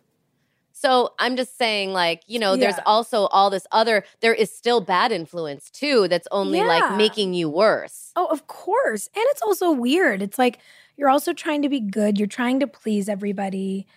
[0.83, 4.81] So I'm just saying, like, you know, there's also all this other, there is still
[4.81, 6.65] bad influence too that's only Yeah.
[6.65, 8.11] like making you worse.
[8.17, 9.07] Oh, of course.
[9.15, 10.21] And it's also weird.
[10.21, 10.59] It's like
[10.97, 12.17] you're also trying to be good.
[12.17, 13.87] You're trying to please everybody.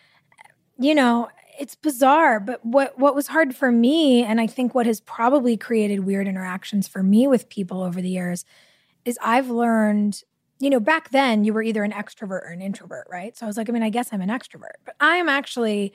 [0.78, 1.28] You know,
[1.58, 5.56] it's bizarre, but what what was hard for me and I think what has probably
[5.56, 8.44] created weird interactions for me with people over the years
[9.04, 10.22] is I've learned,
[10.60, 13.36] you know, back then you were either an extrovert or an introvert, right?
[13.36, 14.76] So I was like, I mean, I guess I'm an extrovert.
[14.84, 15.92] But I am actually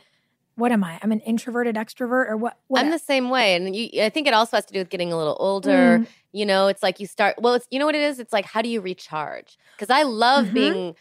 [0.55, 0.99] what am I?
[1.01, 2.57] I'm an introverted extrovert or what?
[2.67, 3.55] what I'm the same way.
[3.55, 5.99] And you, I think it also has to do with getting a little older.
[5.99, 6.07] Mm.
[6.33, 8.19] You know, it's like you start, well, it's, you know what it is?
[8.19, 9.57] It's like, how do you recharge?
[9.75, 10.53] Because I love Mhm.
[10.53, 10.95] being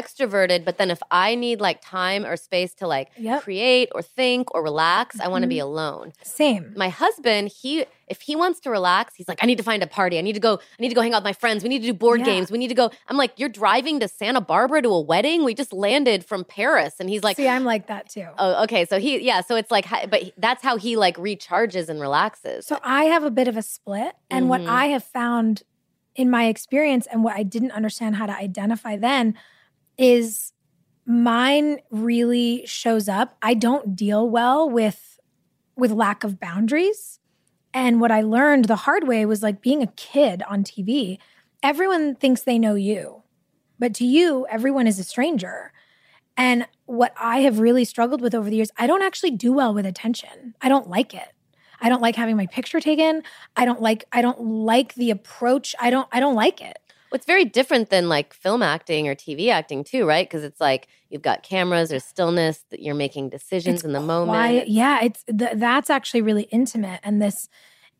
[0.00, 3.42] extroverted, but then if I need like time or space to like Yep.
[3.42, 6.12] create or think or relax, I want to be alone.
[6.22, 6.72] Same.
[6.76, 9.86] My husband, he if he wants to relax, he's like, I need to find a
[9.88, 10.16] party.
[10.16, 10.54] I need to go.
[10.78, 11.64] I need to go hang out with my friends.
[11.64, 12.26] We need to do board Yeah.
[12.26, 12.52] games.
[12.52, 12.90] We need to go.
[13.08, 15.42] I'm like, you're driving to Santa Barbara to a wedding.
[15.44, 18.28] We just landed from Paris, and he's like, See, I'm like that too.
[18.38, 18.84] oh, okay.
[18.84, 19.40] So he, yeah.
[19.40, 22.64] So it's like, but that's how he like recharges and relaxes.
[22.66, 24.12] So I have a bit of a split.
[24.30, 24.68] And what Mhm.
[24.68, 25.64] I have found
[26.14, 29.34] in my experience and what I didn't understand how to identify then
[29.98, 30.52] is
[31.06, 33.36] mine really shows up.
[33.42, 35.18] I don't deal well with
[35.76, 37.20] with lack of boundaries.
[37.74, 41.18] And what I learned the hard way was like being a kid on TV.
[41.62, 43.22] Everyone thinks they know you.
[43.78, 45.72] But to you, everyone is a stranger.
[46.36, 49.74] And what I have really struggled with over the years, I don't actually do well
[49.74, 50.54] with attention.
[50.62, 51.28] I don't like it.
[51.80, 53.22] I don't like having my picture taken.
[53.54, 55.74] I don't like I don't like the approach.
[55.78, 56.78] I don't I don't like it.
[57.12, 60.28] It's very different than like film acting or TV acting too, right?
[60.28, 64.00] Because it's like you've got cameras, there's stillness, that you're making decisions It's in the
[64.00, 64.36] moment.
[64.36, 64.68] quiet.
[64.68, 67.48] Yeah, it's th- that's actually really intimate and this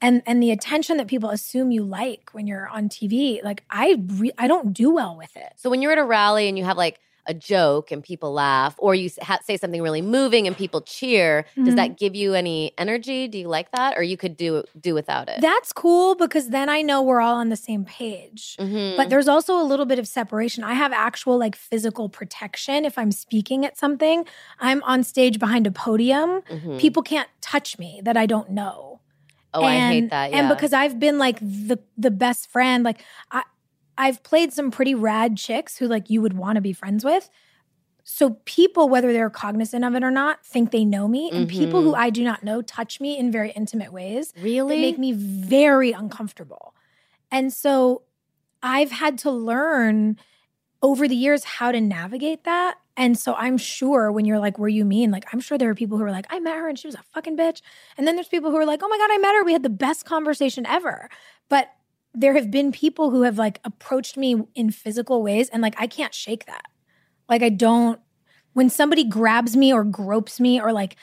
[0.00, 3.96] and and the attention that people assume you like when you're on TV, like I
[4.06, 5.52] re- I don't do well with it.
[5.56, 8.74] So when you're at a rally and you have like a joke and people laugh,
[8.78, 11.76] or you ha- say something really moving and people cheer, does Mhm.
[11.76, 13.26] that give you any energy?
[13.28, 15.40] Do you like that, or you could do do without it?
[15.40, 18.56] That's cool because then I know we're all on the same page.
[18.58, 18.96] Mhm.
[18.96, 20.62] But there's also a little bit of separation.
[20.64, 24.24] I have actual like physical protection if I'm speaking at something.
[24.60, 26.42] I'm on stage behind a podium.
[26.50, 26.78] Mhm.
[26.78, 29.00] People can't touch me that I don't know.
[29.54, 30.30] oh, I hate and- that.
[30.30, 30.36] Yeah.
[30.40, 33.00] And because I've been like the the best friend, like
[33.30, 33.42] I
[33.98, 37.30] I've played some pretty rad chicks who like you would want to be friends with.
[38.04, 41.30] So people, whether they're cognizant of it or not, think they know me.
[41.34, 41.98] And people who Mhm.
[41.98, 45.90] I do not know touch me in very intimate ways really that make me very
[45.90, 46.74] uncomfortable.
[47.32, 48.02] And so
[48.62, 50.18] I've had to learn
[50.82, 52.76] over the years how to navigate that.
[52.96, 55.10] And so I'm sure when you're like, were you mean?
[55.10, 56.94] Like, I'm sure there are people who are like, I met her and she was
[56.94, 57.60] a fucking bitch.
[57.98, 59.44] And then there's people who are like, oh my God, I met her.
[59.44, 61.10] We had the best conversation ever.
[61.48, 61.70] But
[62.16, 65.86] there have been people who have like approached me in physical ways and like, I
[65.86, 66.64] can't shake that.
[67.28, 68.00] Like, I don't,
[68.54, 70.96] when somebody grabs me or gropes me or like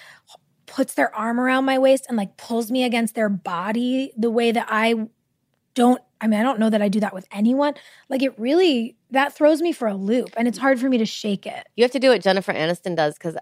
[0.66, 4.51] puts their arm around my waist and like pulls me against their body the way
[4.51, 5.07] that I
[5.76, 7.74] don't I mean I don't know that I do that with anyone
[8.09, 11.05] like it really that throws me for a loop and it's hard for me to
[11.05, 13.36] shake it You have to do what Jennifer Aniston does because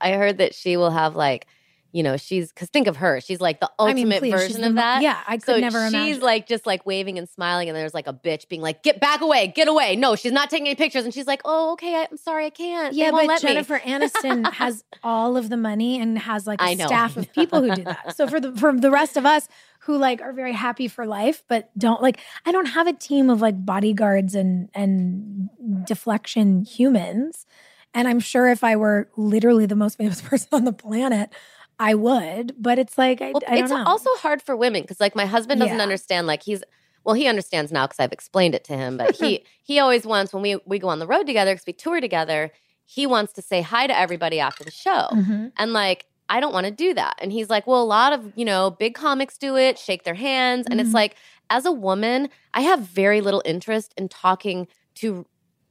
[0.00, 1.46] I heard that she will have like,
[1.92, 4.64] you know, she's because think of her, she's like the I mean, ultimate please, version
[4.64, 5.02] of that.
[5.02, 7.94] yeah I could so never she's imagine like just like waving and smiling, and there's
[7.94, 10.74] like a bitch being like, "Get back away, get away!" No, she's not taking any
[10.74, 13.48] pictures, and she's like, "Oh, okay, I, I'm sorry, I can't." Yeah but let me."
[13.48, 16.86] Jennifer Aniston has all of the money and has like a know.
[16.86, 19.48] staff of people who do that so for the for the rest of us
[19.80, 23.30] who like are very happy for life but don't like I don't have a team
[23.30, 25.48] of like bodyguards and and
[25.86, 27.46] deflection humans
[27.94, 31.30] and I'm sure if I were literally the most famous person on the planet
[31.78, 34.82] I would but it's like I, Well, I don't it's know also hard for women
[34.82, 35.82] because like my husband doesn't Yeah.
[35.82, 36.26] understand.
[36.26, 36.62] Like he's
[37.04, 38.96] well, he understands now because I've explained it to him.
[38.96, 41.72] But he he always wants when we we go on the road together because we
[41.72, 42.50] tour together.
[42.86, 45.52] He wants to say hi to everybody after the show, Mhm.
[45.56, 47.14] and like I don't want to do that.
[47.20, 50.14] And he's like, well, a lot of you know big comics do it, shake their
[50.14, 50.94] hands, and it's Mhm.
[50.94, 51.16] like
[51.50, 55.26] as a woman, I have very little interest in talking to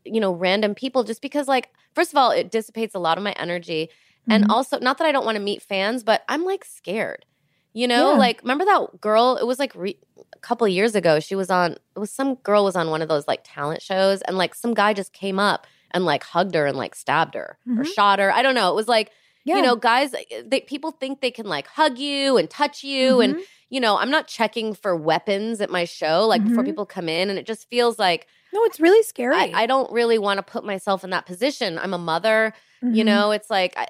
[0.06, 3.24] you know random people just because like first of all it dissipates a lot of
[3.24, 3.90] my energy
[4.30, 4.50] and Mhm.
[4.52, 7.26] also not that i don't want to meet fans but i'm like scared
[7.74, 8.18] you know Yeah.
[8.18, 9.98] like remember that girl it was like re-
[10.36, 13.02] a couple of years ago she was on it was some girl was on one
[13.02, 16.56] of those like talent shows and like some guy just came up and like hugged
[16.56, 17.94] her and like stabbed her or Mhm.
[17.94, 19.12] shot her i don't know it was like
[19.46, 19.58] Yeah.
[19.58, 20.14] you know guys
[20.46, 23.42] they, people think they can like hug you and touch you and Mhm.
[23.70, 26.68] you know i'm not checking for weapons at my show like before Mhm.
[26.68, 29.92] people come in and it just feels like no it's really scary I, I don't
[29.92, 33.06] really want to put myself in that position i'm a mother you Mhm.
[33.06, 33.88] know it's like I,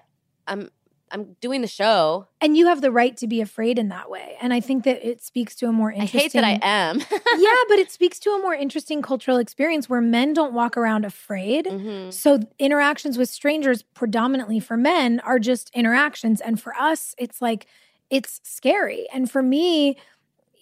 [0.47, 0.69] i'm
[1.11, 2.27] I'm doing the show.
[2.41, 4.35] And you have the right to be afraid in that way.
[4.41, 6.99] And I think that it speaks to a more I interesting hate that I am.
[7.37, 11.05] yeah, but it speaks to a more interesting cultural experience where men don't walk around
[11.05, 11.65] afraid.
[11.65, 12.11] Mhm.
[12.11, 17.67] So interactions with strangers predominantly for men are just interactions and for us it's like
[18.09, 19.07] it's scary.
[19.13, 19.97] And for me,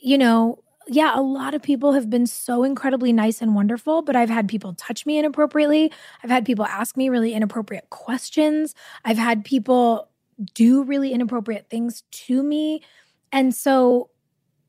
[0.02, 4.16] you know, yeah, a lot of people have been so incredibly nice and wonderful, but
[4.16, 5.92] I've had people touch me inappropriately.
[6.24, 8.76] I've had people ask me really inappropriate questions.
[9.04, 10.10] I've had people
[10.54, 12.82] do really inappropriate things to me.
[13.32, 14.10] And so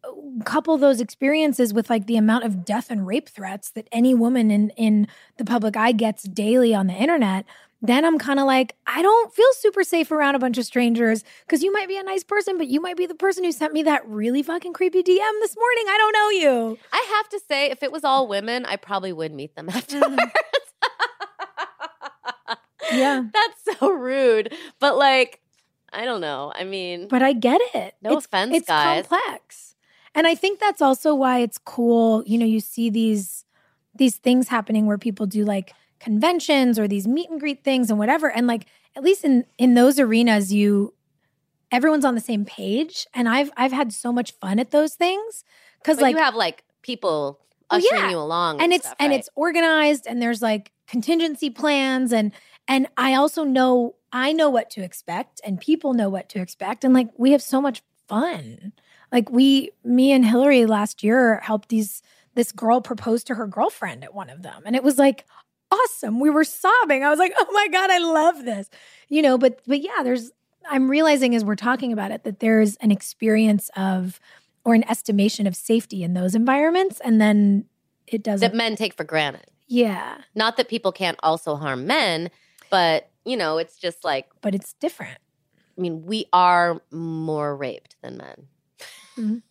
[0.05, 0.11] uh,
[0.45, 4.51] couple those experiences with like the amount of death and rape threats that any woman
[4.51, 7.45] in in the public eye gets daily on the internet
[7.83, 11.25] then i'm kind of like i don't feel super safe around a bunch of strangers
[11.47, 13.73] because you might be a nice person but you might be the person who sent
[13.73, 17.41] me that really fucking creepy dm this morning i don't know you I have to
[17.47, 20.17] say, if it was all women, I probably would meet them afterwards.
[20.17, 20.31] Mm.
[22.93, 23.23] Yeah.
[23.33, 24.55] That's so rude.
[24.81, 25.41] But like,
[25.93, 26.53] I don't know.
[26.55, 29.01] I mean, but i get it No it's, offense, it's guys.
[29.01, 29.75] It's complex
[30.15, 33.45] and i think that's also why it's cool you know you see these
[33.95, 37.99] these things happening where people do like conventions or these meet and greet things and
[37.99, 40.93] whatever and like at least in in those arenas you
[41.73, 45.45] everyone's on the same page and i've i've had so much fun at those things
[45.83, 48.11] because like you have like people Oh, ushering yeah.
[48.11, 49.19] you along, and it's stuff, and right?
[49.19, 52.31] it's organized and there's like contingency plans and
[52.69, 56.85] and I also know I know what to expect and people know what to expect
[56.85, 58.73] and like we have so much fun.
[59.11, 62.03] Like we me and Hilarie last year helped these
[62.37, 65.25] this girl propose to her girlfriend at one of them and it was like
[65.85, 66.21] awesome.
[66.21, 67.05] We were sobbing.
[67.05, 68.69] I was like, "Oh my god, I love this."
[69.09, 70.31] You know, but but yeah, there's
[70.69, 74.21] I'm realizing as we're talking about it that there's an experience of
[74.65, 77.67] or an estimation of safety in those environments and then
[78.09, 79.45] it doesn't that men take for granted.
[79.69, 82.31] yeah Not that people can't also harm men,
[82.71, 85.19] but you know, it's just like but it's different
[85.79, 88.47] I mean, we are more raped than men.
[89.17, 89.43] Mhm.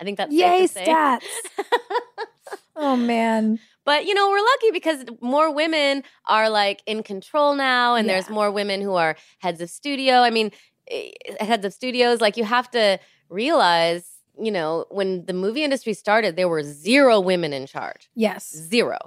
[0.00, 0.84] I think that's yay safe to say.
[0.86, 1.22] stats
[2.76, 7.94] oh man But you know, we're lucky because more women are like in control now,
[7.94, 10.16] and there's more women who are heads of studio.
[10.16, 10.50] I mean,
[10.88, 11.10] eh,
[11.40, 12.20] heads of studios.
[12.20, 14.04] Like you have to realize,
[14.38, 18.10] you know, when the movie industry started, there were zero women in charge.
[18.14, 18.98] yes Zero.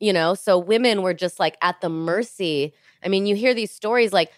[0.00, 2.72] You know, so women were just like at the mercy.
[3.04, 4.32] I mean, you hear these stories like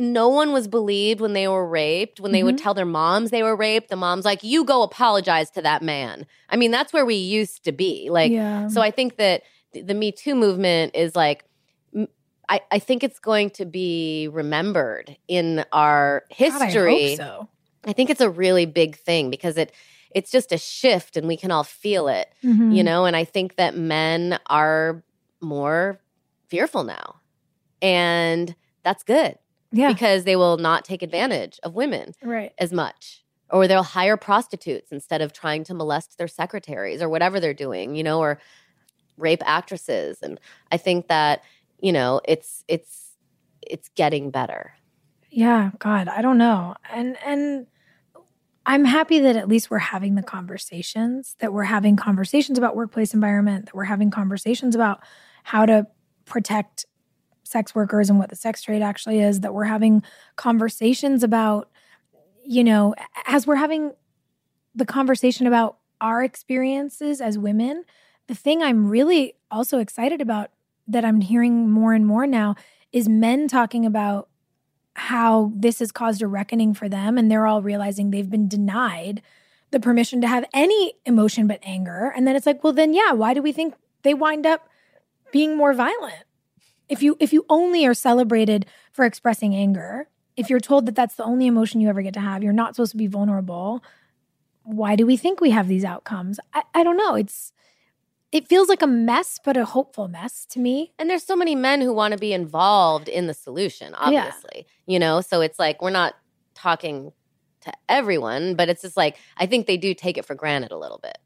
[0.00, 2.18] no one was believed when they were raped.
[2.20, 2.62] When they would Mhm.
[2.62, 6.26] tell their moms they were raped, the mom's like, "You go apologize to that man."
[6.48, 8.08] I mean, that's where we used to be.
[8.10, 9.42] Like, yeah so I think that
[9.72, 11.44] the Me Too movement is like,
[12.48, 17.14] I, I, think it's going to be remembered in our God, I hope history.
[17.16, 17.48] so
[17.84, 19.72] I think it's a really big thing because it
[20.12, 22.74] it's just a shift and we can all feel it, Mhm.
[22.74, 23.04] you know.
[23.04, 25.04] And I think that men are
[25.40, 26.00] more
[26.48, 27.20] fearful now,
[27.80, 29.38] and that's good
[29.72, 29.92] yeah.
[29.92, 32.52] because they will not take advantage of women right.
[32.58, 33.24] as much.
[33.50, 37.96] Or they'll hire prostitutes instead of trying to molest their secretaries or whatever they're doing
[37.96, 38.38] you know or
[39.16, 40.18] rape actresses.
[40.22, 40.40] And
[40.70, 41.42] i think that
[41.80, 43.16] you know it's it's
[43.62, 44.74] it's getting better.
[45.30, 46.74] Yeah god i don't know.
[46.90, 47.66] And and
[48.66, 53.14] i'm happy that at least we're having the conversations that we're having conversations about workplace
[53.14, 55.00] environment that we're having conversations about
[55.42, 55.86] how to
[56.24, 56.86] protect
[57.50, 60.02] sex workers and what the sex trade actually is that we're having
[60.36, 61.68] conversations about
[62.44, 62.94] you know
[63.26, 63.92] as we're having
[64.74, 67.84] the conversation about our experiences as women
[68.28, 70.50] the thing i'm really also excited about
[70.86, 72.54] that i'm hearing more and more now
[72.92, 74.28] is men talking about
[74.94, 79.22] how this has caused a reckoning for them and they're all realizing they've been denied
[79.70, 82.12] the permission to have any emotion but anger.
[82.16, 84.68] And then it's like well then yeah why do we think they wind up
[85.32, 86.24] being more violent
[86.90, 91.14] if you if you only are celebrated for expressing anger if you're told that that's
[91.16, 93.82] the only emotion you ever get to have you're not supposed to be vulnerable
[94.62, 96.38] why do we think we have these outcomes?
[96.52, 97.14] I, I don't know.
[97.14, 97.52] It's
[98.30, 100.92] it feels like a mess but a hopeful mess to me.
[100.98, 103.98] And there's so many men who want to be involved in the solution Yeah.
[104.26, 105.20] obviously you know?
[105.22, 106.14] So it's like we're not
[106.54, 107.12] talking
[107.62, 110.78] to everyone but it's just like i think they do take it for granted a
[110.78, 111.18] little bit.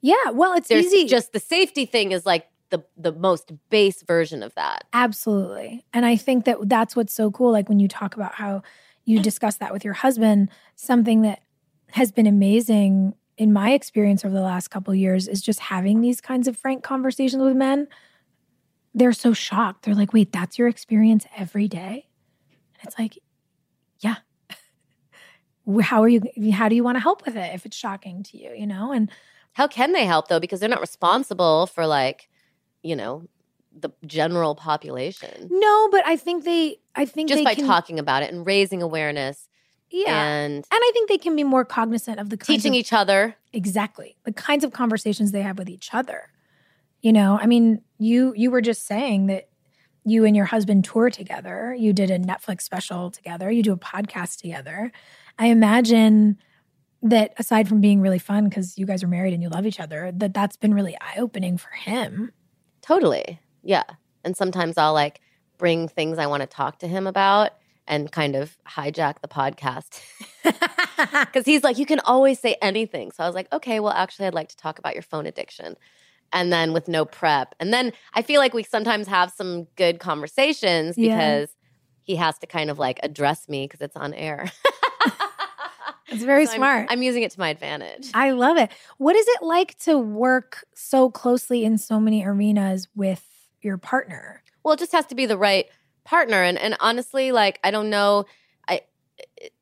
[0.00, 1.06] Yeah well it's there's easy.
[1.06, 5.84] just the safety thing is like the the most base version of that Absolutely.
[5.92, 7.52] And I think that that's what's so cool.
[7.52, 8.62] Like when you talk about how
[9.04, 11.42] you discuss that with your husband, something that
[11.90, 16.00] has been amazing in my experience over the last couple of years is just having
[16.00, 17.86] these kinds of frank conversations with men.
[18.94, 19.84] They're so shocked.
[19.84, 22.08] They're like, wait, that's your experience every day?
[22.74, 23.18] And it's like,
[24.00, 24.16] yeah.
[25.82, 28.38] how are you how do you want to help with it if it's shocking to
[28.38, 28.92] you, you know?
[28.92, 29.10] And
[29.52, 30.40] How can they help though?
[30.40, 32.28] Because they're not responsible for like,
[32.86, 33.24] you know,
[33.78, 35.48] the general population.
[35.50, 36.78] No, but I think they.
[36.94, 39.48] I think Just by can, talking about it and raising awareness
[39.90, 42.92] Yeah, and and I think they can be more cognizant of the teaching of, each
[42.92, 43.36] other.
[43.52, 46.30] exactly the kinds of conversations they have with each other.
[47.02, 49.48] You know, I mean, you you were just saying that
[50.04, 51.74] you and your husband tour together.
[51.76, 53.50] You did a Netflix special together.
[53.50, 54.92] You do a podcast together.
[55.38, 56.38] I imagine
[57.02, 59.80] that aside from being really fun because you guys are married and you love each
[59.80, 62.32] other, that that's been really eye opening for him.
[62.86, 63.40] Totally.
[63.62, 63.84] Yeah.
[64.24, 65.20] And sometimes I'll like
[65.58, 67.52] bring things I want to talk to him about
[67.88, 70.00] and kind of hijack the podcast.
[71.20, 73.10] Because he's like, you can always say anything.
[73.12, 75.76] So I was like, okay, well, actually, I'd like to talk about your phone addiction.
[76.32, 77.54] And then with no prep.
[77.60, 81.16] And then I feel like we sometimes have some good conversations Yeah.
[81.16, 81.50] because
[82.02, 84.50] he has to kind of like address me because it's on air.
[86.08, 86.86] It's very So I'm- smart.
[86.90, 88.08] I'm using it to my advantage.
[88.14, 88.70] I love it.
[88.98, 93.24] What is it like to work so closely in so many arenas with
[93.60, 94.42] your partner?
[94.62, 95.66] Well, it just has to be the right
[96.04, 96.42] partner.
[96.42, 98.24] And and honestly, like I don't know,
[98.68, 98.82] I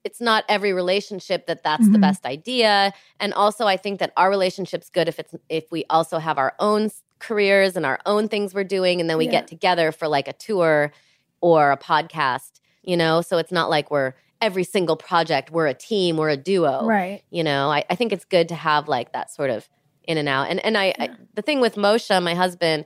[0.05, 2.03] it's not every relationship that that's the Mhm.
[2.03, 2.93] best idea.
[3.21, 6.55] And also, I think that our relationship's good if it's if we also have our
[6.59, 6.91] own
[7.21, 9.31] careers and our own things we're doing, and then we Yeah.
[9.33, 10.93] get together for like a tour
[11.41, 12.61] or a podcast.
[12.83, 14.13] You know, so it's not like we're
[14.47, 17.21] every single project we're a team, we're a duo Right.
[17.31, 19.69] you know I, I think it's good to have like that sort of
[20.11, 22.85] in and out and and i, I the thing with moshe my husband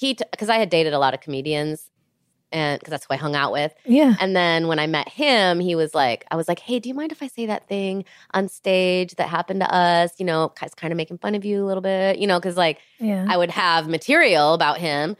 [0.00, 1.90] he because i had dated a lot of comedians
[2.52, 4.14] and because that's who i hung out with Yeah.
[4.20, 6.94] and then when i met him he was like i was like hey do you
[6.94, 8.04] mind if i say that thing
[8.34, 11.64] on stage that happened to us you know guys kind of making fun of you
[11.64, 13.26] a little bit you know because like Yeah.
[13.28, 15.16] I would have material about him.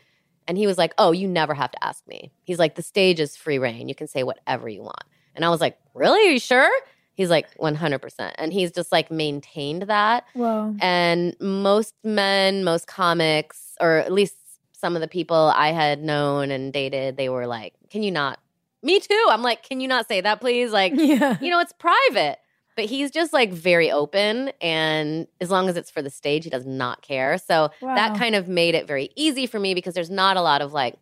[0.48, 2.32] And he was like, Oh, you never have to ask me.
[2.42, 3.88] He's like, The stage is free reign.
[3.88, 5.04] You can say whatever you want.
[5.40, 6.28] And I was like, Really?
[6.28, 6.70] Are you sure?
[7.14, 8.32] He's like, 100%.
[8.36, 10.24] And he's just like maintained that.
[10.34, 10.74] Whoa.
[10.80, 14.34] And most men, most comics, or at least
[14.72, 18.38] some of the people I had known and dated, they were like, Can you not?
[18.82, 19.26] Me too.
[19.30, 20.72] I'm like, Can you not say that, please?
[20.72, 21.38] Like, Yeah.
[21.40, 22.38] you know, it's private.
[22.76, 24.52] But he's just like very open.
[24.60, 27.36] And as long as it's for the stage, he does not care.
[27.38, 27.94] So Wow.
[27.94, 30.72] that kind of made it very easy for me because there's not a lot of
[30.72, 30.96] like,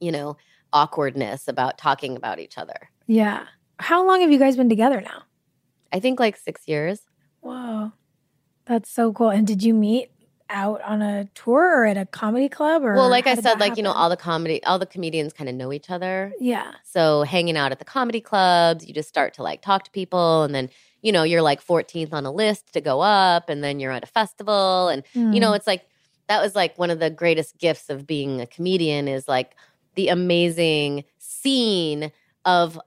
[0.00, 0.36] you know,
[0.72, 2.88] awkwardness about talking about each other.
[3.06, 3.46] Yeah.
[3.80, 5.22] How long have you guys been together now?
[5.92, 7.00] I think like six years.
[7.40, 7.92] Whoa.
[8.66, 9.30] That's so cool.
[9.30, 10.10] And did you meet
[10.48, 13.76] out on a tour or at a comedy club or Well, like I said, like,
[13.76, 16.32] you know, all the comedy, all the comedians kind of know each other.
[16.40, 16.72] Yeah.
[16.84, 20.42] So hanging out at the comedy clubs, you just start to like talk to people
[20.42, 20.68] and then,
[21.02, 24.02] you know, you're like 14th on a list to go up and then you're at
[24.04, 25.56] a festival and you know Mm.
[25.56, 25.86] it's like
[26.28, 29.56] that was like one of the greatest gifts of being a comedian is like
[29.94, 32.12] the amazing scene
[32.44, 32.78] of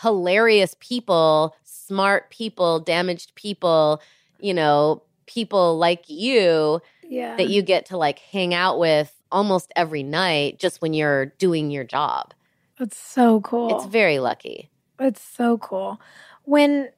[0.00, 4.00] hilarious people smart people damaged people
[4.40, 7.36] you know people like you yeah.
[7.36, 11.70] that you get to like hang out with almost every night just when you're doing
[11.70, 12.32] your job
[12.78, 13.76] That's so cool.
[13.76, 14.70] it's very lucky
[15.02, 16.00] It's so cool.
[16.44, 16.90] When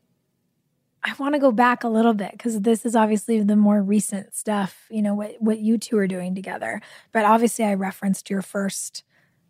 [1.02, 4.34] I want to go back a little bit because this is obviously the more recent
[4.34, 6.80] stuff, you know, what, what you two are doing together.
[7.12, 9.04] But obviously, I referenced your first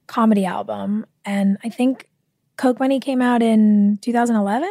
[0.07, 1.07] comedy album.
[1.25, 2.09] And I think
[2.57, 4.69] Coke Money came out in 2011.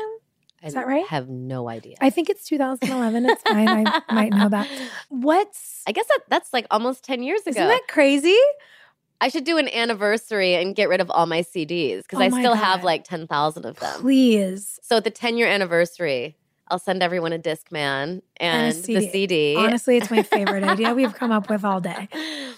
[0.64, 1.04] Is I that right?
[1.04, 3.26] I have no idea I think it's 2011.
[3.30, 3.68] It's fine.
[3.70, 4.68] I might know that.
[5.10, 8.38] What's, I guess that that's like almost 10 years ago isn't that crazy?
[9.20, 12.30] I should do an anniversary and get rid of all my CDs because Oh I
[12.30, 12.86] still have God.
[12.86, 14.02] like 10,000 of them.
[14.02, 14.80] Please.
[14.84, 16.38] So at the 10 year anniversary,
[16.70, 19.56] I'll send everyone a Discman And a and, the CD.
[19.58, 22.08] Honestly, it's my favorite idea we've come up with all day.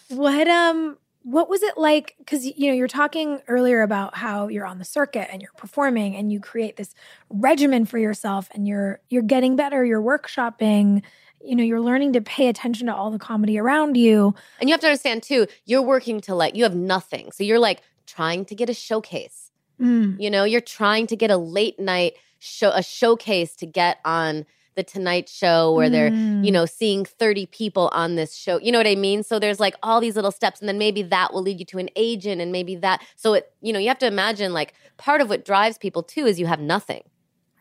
[0.10, 4.66] What um what was it like cuz you know you're talking earlier about how you're
[4.66, 6.94] on the circuit and you're performing and you create this
[7.30, 11.02] regimen for yourself and you're you're getting better, you're workshopping,
[11.44, 14.36] you know, you're learning to pay attention to all the comedy around you.
[14.60, 17.32] And you have to understand too, you're working to like, you have nothing.
[17.32, 19.52] So you're like trying to get a showcase.
[19.82, 23.98] Mm, You know, you're trying to get a late night show, a showcase to get
[24.06, 24.46] on
[24.76, 26.46] the Tonight Show where they're, mm.
[26.46, 28.60] you know, seeing 30 people on this show.
[28.60, 29.24] You know what I mean?
[29.24, 31.78] So there's like all these little steps, and then maybe that will lead you to
[31.78, 33.04] an agent, and maybe that.
[33.16, 36.26] So it, you know, you have to imagine like part of what drives people too
[36.26, 37.04] is you have nothing.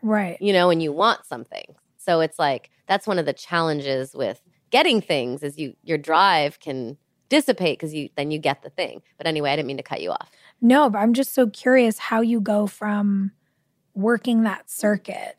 [0.02, 0.36] right.
[0.40, 1.74] you know, and you want something.
[1.96, 6.60] So it's like that's one of the challenges with getting things is you your drive
[6.60, 6.98] can
[7.28, 9.02] dissipate because you then you get the thing.
[9.16, 10.30] But anyway, I didn't mean to cut you off.
[10.60, 13.32] No, but I'm just so curious how you go from
[13.94, 15.36] working that circuit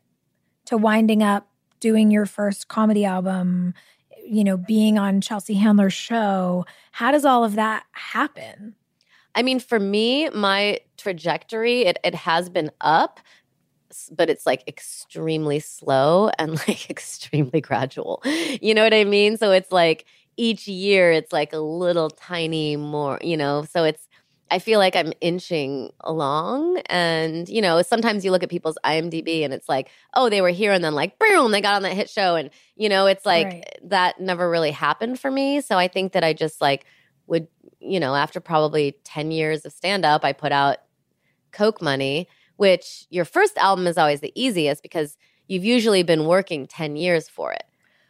[0.66, 1.48] to winding up
[1.86, 3.72] doing your first comedy album,
[4.28, 6.66] you know, being on Chelsea Handler's show.
[6.90, 8.74] How does all of that happen?
[9.36, 13.20] I mean, for me, my trajectory it it has been up,
[14.10, 18.20] but it's like extremely slow and like extremely gradual.
[18.60, 19.36] You know what I mean?
[19.36, 20.06] So it's like
[20.36, 23.64] each year it's like a little tiny more, you know.
[23.70, 24.08] So it's
[24.50, 26.78] I feel like I'm inching along.
[26.86, 30.50] And, you know, sometimes you look at people's IMDb and it's like, oh, they were
[30.50, 32.36] here and then like, boom, they got on that hit show.
[32.36, 33.64] And, you know, it's like Right.
[33.84, 35.60] that never really happened for me.
[35.60, 36.86] So I think that I just like
[37.26, 37.48] would,
[37.80, 40.78] you know, after probably 10 years of stand up, I put out
[41.52, 45.16] Coke Money, which your first album is always the easiest because
[45.48, 47.62] you've usually been working 10 years for it.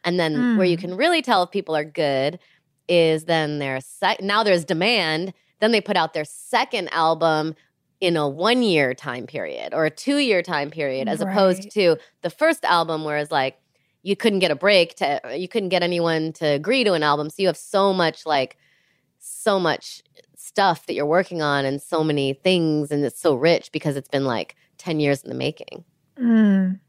[0.05, 0.77] And then where you Mm.
[0.77, 2.39] can really tell if people are good
[2.89, 5.33] is then there's now there's demand.
[5.61, 7.55] Then they put out their second album
[8.01, 11.97] in a one year time period or a two year time period, as opposed to
[12.23, 13.59] the first album, where it's like
[14.03, 17.31] you couldn't get a break to, you couldn't get anyone to agree to an album.
[17.31, 18.57] So you have so much like,
[19.19, 20.03] so much
[20.37, 24.09] stuff that you're working on and so many things, and it's so rich because it's
[24.09, 25.85] been like 10 years in the making.
[26.19, 26.81] Mm.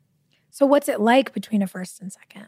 [0.52, 2.48] So what's it like between a first and second?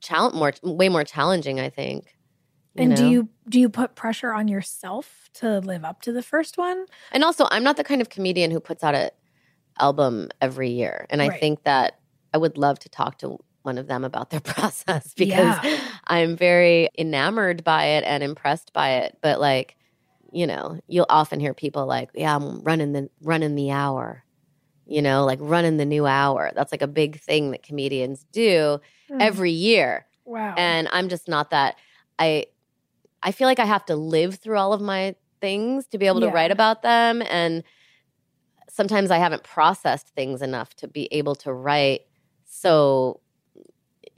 [0.00, 2.16] Challenge more, way more challenging, I think.
[2.76, 6.58] And do you do you put pressure on yourself to live up to the first
[6.58, 6.86] one?
[7.12, 9.10] And also, I'm not the kind of comedian who puts out an
[9.78, 11.06] album every year.
[11.10, 11.98] And I think that
[12.32, 15.80] I would love to talk to one of them about their process because Yeah.
[16.06, 19.18] I'm very enamored by it and impressed by it.
[19.22, 19.76] But like,
[20.32, 24.24] you know, you'll often hear people like, "Yeah, I'm running the running the hour."
[24.86, 26.50] You know, like running the new hour.
[26.54, 29.20] That's like a big thing that comedians do Mm.
[29.20, 30.54] every year wow.
[30.56, 31.76] and i'm just not that
[32.18, 32.46] i
[33.24, 36.20] i feel like i have to live through all of my things to be able
[36.20, 36.32] to Yeah.
[36.32, 37.64] write about them and
[38.68, 42.02] sometimes i haven't processed things enough to be able to write
[42.44, 43.20] so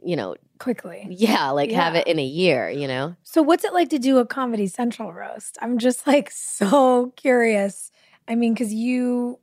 [0.02, 1.06] you know quickly.
[1.10, 4.18] yeah like have it in a year you know So what's it like to do
[4.18, 5.58] a Comedy Central roast?
[5.60, 7.90] I'm just like so curious.
[8.28, 9.38] I mean, because you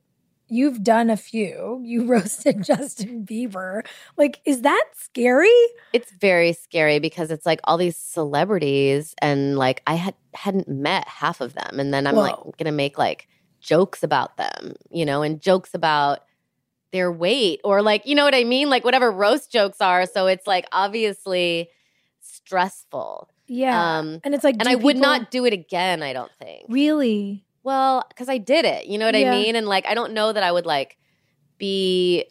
[0.48, 1.80] you've done a few.
[1.84, 3.82] You roasted Justin Bieber.
[4.16, 5.48] Like, is that scary?
[5.92, 11.06] it's very scary because it's like all these celebrities and like i had hadn't met
[11.06, 13.28] half of them and then i'm like gonna make like
[13.60, 16.20] jokes about them you know and jokes about
[16.90, 20.26] their weight or like you know what i mean like whatever roast jokes are so
[20.26, 21.68] it's like obviously
[22.20, 23.98] stressful Yeah.
[23.98, 27.44] um and it's like, and i would not do it again i don't think really.
[27.64, 28.86] Well, because I did it.
[28.86, 29.28] You know what Yeah.
[29.28, 29.56] I mean?
[29.56, 30.96] And like, I don't know that I would like
[31.58, 32.26] be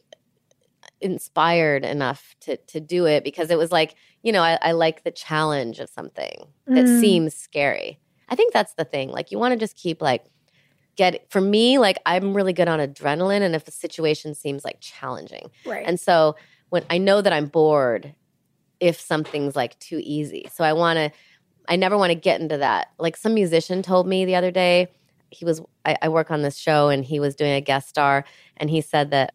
[1.01, 5.03] inspired enough to to do it because it was like, you know, I, I like
[5.03, 6.99] the challenge of something that Mm.
[6.99, 7.99] seems scary.
[8.29, 9.09] I think that's the thing.
[9.09, 10.25] Like, you want to just keep like
[10.95, 11.77] get for me.
[11.77, 15.85] Like, I'm really good on adrenaline, and if the situation seems like challenging, Right.
[15.85, 16.35] and so
[16.69, 18.15] when I know that I'm bored
[18.79, 20.49] if something's like too easy.
[20.53, 21.11] So I want to
[21.69, 22.87] I never want to get into that.
[22.99, 24.89] Like some musician told me the other day,
[25.33, 28.25] he was I, I work on this show and he was doing a guest star
[28.57, 29.33] and he said that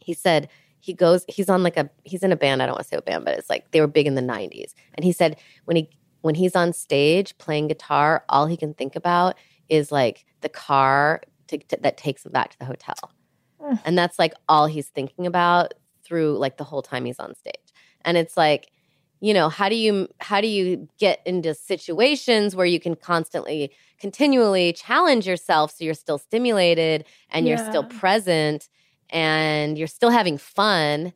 [0.00, 0.48] he said
[0.80, 2.96] he goes he's on like a he's in a band, I don't want to say
[2.96, 4.74] a band, but it's like they were big in the 90s.
[4.94, 5.90] And he said when he
[6.22, 9.36] when he's on stage playing guitar, all he can think about
[9.68, 12.96] is like the car to, to, that takes him back to the hotel.
[13.84, 15.74] And that's like all he's thinking about
[16.04, 17.54] through like the whole time he's on stage.
[18.04, 18.70] And it's like,
[19.20, 23.72] you know, how do you how do you get into situations where you can constantly
[23.98, 28.68] continually challenge yourself so you're still stimulated and you're still present
[29.10, 31.12] and you're still having fun,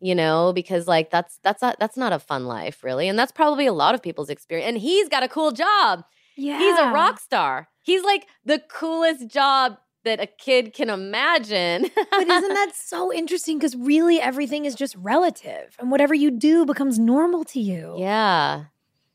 [0.00, 3.08] you know, because like that's that's not that's not a fun life really.
[3.08, 4.68] And that's probably a lot of people's experience.
[4.68, 6.04] And he's got a cool job.
[6.36, 6.58] yeah.
[6.58, 7.68] He's a rock star.
[7.82, 11.82] He's like the coolest job that a kid can imagine.
[12.10, 13.58] but isn't that so interesting?
[13.58, 17.96] Because really, everything is just relative, and whatever you do becomes normal to you.
[17.98, 18.64] yeah.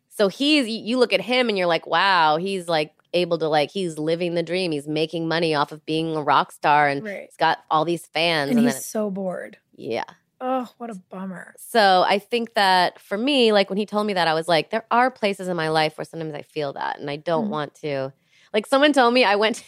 [0.10, 3.70] So he's, you look at him and you're like, wow, he's like able to like
[3.70, 4.72] he's living the dream.
[4.72, 7.26] He's making money off of being a rock star and Right.
[7.30, 9.58] he's got all these fans And and, he's so bored.
[9.76, 10.06] yeah.
[10.42, 11.54] Oh, what a bummer.
[11.60, 14.72] So I think that for me, like when he told me that, I was like,
[14.72, 17.50] there are places in my life where sometimes I feel that, and I don't Mhm.
[17.52, 18.12] want to.
[18.58, 19.64] Like someone told me I went,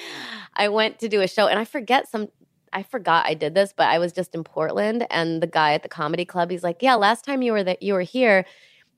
[0.54, 2.28] I went to do a show, and I forget some.
[2.72, 5.82] I forgot I did this, but I was just in Portland, and the guy at
[5.82, 8.44] the comedy club, he's like, "Yeah, last time you were that you were here,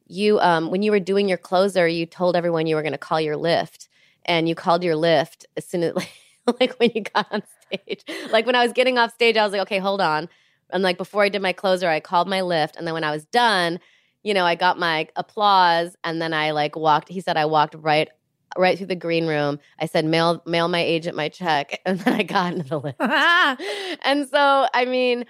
[0.06, 2.98] you um when you were doing your closer, you told everyone you were going to
[2.98, 3.88] call your Lyft,
[4.26, 6.12] and you called your Lyft as soon as like,
[6.60, 8.04] like when you got on stage.
[8.30, 10.28] Like when I was getting off stage, I was like, okay, hold on."
[10.68, 12.76] And like before I did my closer, I called my Lyft.
[12.76, 13.80] And then when I was done,
[14.22, 17.74] you know, I got my applause and then I like walked, he said I walked
[17.74, 18.10] right
[18.58, 19.58] right through the green room.
[19.78, 21.80] I said, mail mail my agent my check.
[21.86, 23.98] And then I got into the Lyft.
[24.04, 25.24] and so I mean,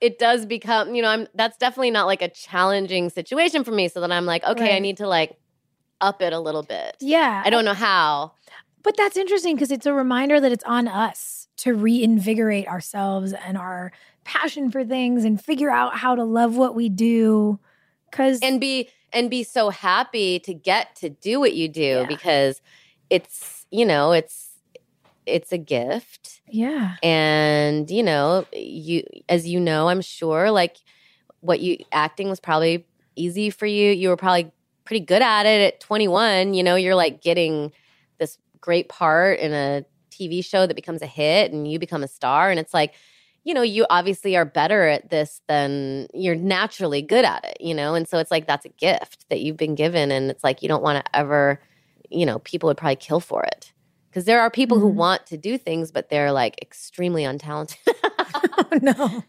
[0.00, 3.88] it does become, you know, I'm that's definitely not like a challenging situation for me.
[3.88, 5.38] So then I'm like, okay, I need to like
[6.00, 6.96] up it a little bit.
[7.00, 7.42] yeah.
[7.44, 8.32] I don't know how.
[8.82, 13.56] But that's interesting because it's a reminder that it's on us to reinvigorate ourselves and
[13.58, 13.92] our
[14.24, 17.58] passion for things and figure out how to love what we do.
[18.10, 22.06] Because and be and be so happy to get to do what you do Yeah.
[22.06, 22.60] because
[23.10, 24.50] it's you know it's
[25.24, 26.94] it's a gift Yeah.
[27.02, 30.76] and you know you as you know i'm sure like
[31.40, 32.86] what you acting was probably
[33.16, 34.52] easy for you you were probably
[34.84, 37.72] pretty good at it at 21 you know you're like getting
[38.18, 42.08] this great part in a tv show that becomes a hit and you become a
[42.08, 42.94] star and it's like
[43.46, 47.74] you know you obviously are better at this than you're naturally good at it you
[47.74, 47.94] know?
[47.94, 50.68] And so it's like that's a gift that you've been given and it's like you
[50.68, 51.60] don't want to ever
[52.10, 53.72] you know people would probably kill for it.
[54.10, 54.94] Because there are people who Mhm.
[55.04, 57.76] want to do things but they're like extremely untalented.
[58.58, 59.24] Oh, no.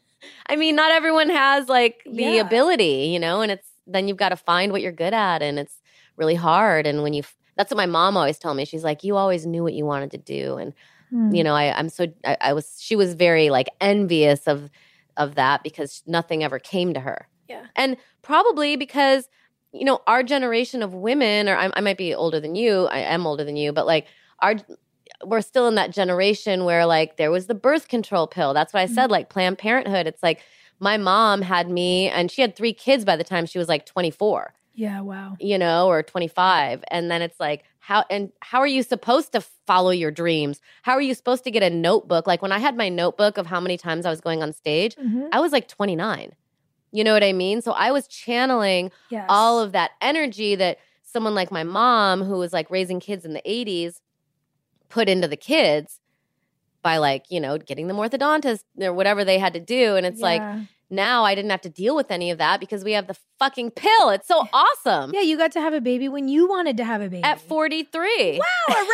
[0.50, 2.42] i mean not everyone has like the Yeah.
[2.48, 3.42] ability you know?
[3.42, 5.78] And it's then you've got to find what you're good at and it's
[6.18, 6.88] really hard.
[6.88, 7.24] And when you
[7.58, 8.66] that's what my mom always told me.
[8.66, 10.58] She's like you always knew what you wanted to do.
[10.58, 10.74] And
[11.10, 11.34] Hmm.
[11.34, 14.70] you know I, i'm so I, I was she was very like envious of
[15.16, 17.28] of that because nothing ever came to her.
[17.50, 17.66] Yeah.
[17.76, 19.30] and probably because
[19.72, 23.00] you know our generation of women or I, I might be older than you i
[23.00, 24.08] am older than you but like
[24.40, 24.56] our
[25.26, 28.54] we're still in that generation where like there was the birth control pill.
[28.54, 30.08] That's what i said like planned parenthood.
[30.08, 30.42] It's like
[30.80, 33.86] my mom had me and she had three kids by the time she was like
[33.86, 35.02] 24 Yeah.
[35.02, 35.36] Wow.
[35.42, 36.84] you know, or 25.
[36.90, 40.62] And then it's like, how and how are you supposed to follow your dreams?
[40.84, 42.28] How are you supposed to get a notebook?
[42.28, 44.96] Like when I had my notebook of how many times I was going on stage,
[44.96, 45.30] Mhm.
[45.34, 46.34] I was like 29.
[46.92, 47.62] You know what I mean?
[47.62, 49.26] So I was channeling Yes.
[49.30, 53.34] all of that energy that someone like my mom, who was like raising kids in
[53.34, 54.02] the 80s,
[54.90, 56.00] put into the kids
[56.84, 59.96] by like, you know, getting them orthodontist or whatever they had to do.
[59.96, 60.62] And it's like, Yeah.
[60.90, 63.72] Now I didn't have to deal with any of that because we have the fucking
[63.72, 64.10] pill.
[64.10, 65.12] It's so awesome.
[65.14, 67.24] Yeah, you got to have a baby when you wanted to have a baby.
[67.24, 68.40] At 43.
[68.40, 68.88] Wow, a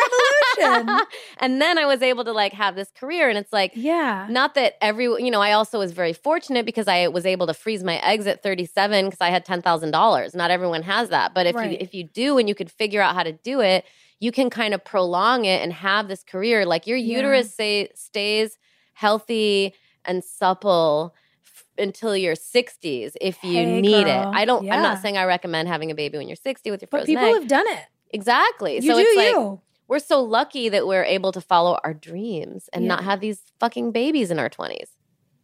[0.74, 1.06] revolution.
[1.38, 3.28] and then I was able to like have this career.
[3.28, 4.26] And it's like, yeah.
[4.28, 7.54] not that every, you know, I also was very fortunate because I was able to
[7.54, 10.34] freeze my eggs at 37 because I had $10,000.
[10.34, 11.32] Not everyone has that.
[11.34, 11.70] But if Right.
[11.72, 13.84] you if you do and you could figure out how to do it,
[14.20, 16.64] you can kind of prolong it and have this career.
[16.66, 17.16] Like your Yeah.
[17.18, 18.58] uterus say, stays
[18.94, 19.74] healthy
[20.04, 21.14] and supple
[21.78, 24.32] until your 60s if you Hey, need girl.
[24.32, 24.36] it.
[24.36, 26.88] I don't I'm not saying I recommend having a baby when you're 60 with your
[26.90, 27.34] But frozen people egg.
[27.34, 27.84] have done it.
[28.10, 28.74] exactly.
[28.76, 29.60] You so do it's like you.
[29.88, 33.92] we're so lucky that we're able to follow our dreams and not have these fucking
[33.92, 34.90] babies in our 20s.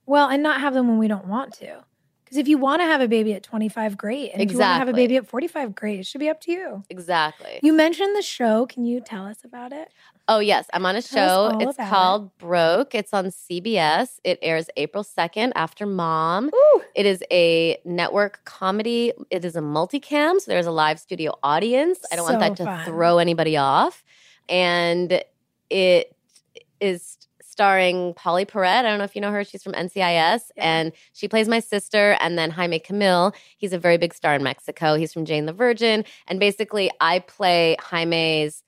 [0.06, 1.84] Well, and not have them when we don't want to.
[2.24, 4.32] Because if you want to have a baby at 25, great.
[4.32, 5.98] And if you want to have a baby at 45, great.
[5.98, 6.84] It should be up to you.
[6.88, 7.58] Exactly.
[7.60, 8.66] You mentioned the show.
[8.66, 9.88] Can you tell us about it?
[10.30, 10.68] Oh, yes.
[10.72, 11.58] I'm on a show.
[11.58, 11.90] It's about it.
[11.90, 12.94] called Broke.
[12.94, 14.20] It's on CBS.
[14.22, 16.52] It airs April 2nd after Mom.
[16.54, 16.82] Ooh.
[16.94, 19.12] It is a network comedy.
[19.30, 21.98] It is a multicam, so there's a live studio audience.
[22.12, 22.84] I don't want that to fun.
[22.84, 24.04] throw anybody off.
[24.48, 25.20] And
[25.68, 26.14] it
[26.80, 28.84] is starring Pauley Perrette.
[28.84, 29.42] I don't know if you know her.
[29.42, 29.96] She's from NCIS.
[29.96, 30.40] Yeah.
[30.56, 32.16] And she plays my sister.
[32.20, 33.34] And then Jaime Camil.
[33.58, 34.94] He's a very big star in Mexico.
[34.94, 36.04] He's from Jane the Virgin.
[36.28, 38.62] And basically, I play Jaime's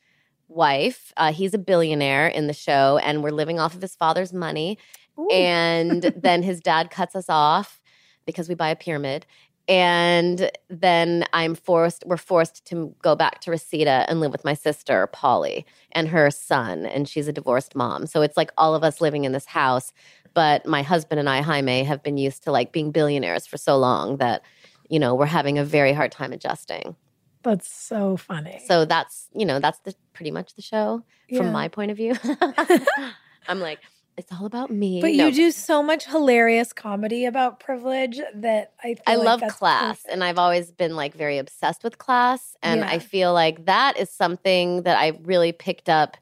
[0.55, 1.13] wife.
[1.17, 4.79] Uh, he's a billionaire in the show, and we're living off of his father's money.
[5.19, 5.29] Ooh.
[5.31, 7.81] And then his dad cuts us off
[8.27, 9.27] because we buy a pyramid.
[9.69, 14.55] And then I'm forced, we're forced to go back to Reseda and live with my
[14.55, 16.85] sister, Pauley, and her son.
[16.85, 18.07] And she's a divorced mom.
[18.07, 19.93] So it's like all of us living in this house.
[20.35, 23.77] But my husband and I, Jaime, have been used to like being billionaires for so
[23.79, 24.43] long that,
[24.89, 26.97] you know, we're having a very hard time adjusting.
[27.43, 28.61] That's so funny.
[28.67, 31.03] So that's, you know, that's the pretty much the show
[31.37, 31.53] from Yeah.
[31.53, 32.15] my point of view.
[33.49, 33.81] I'm like,
[34.17, 35.01] it's all about me.
[35.01, 39.51] But No, you do so much hilarious comedy about privilege that I I like love
[39.53, 40.13] class perfect.
[40.13, 42.55] and I've always been like very obsessed with class.
[42.63, 42.89] And Yeah.
[42.91, 46.17] I feel like that is something that I really picked up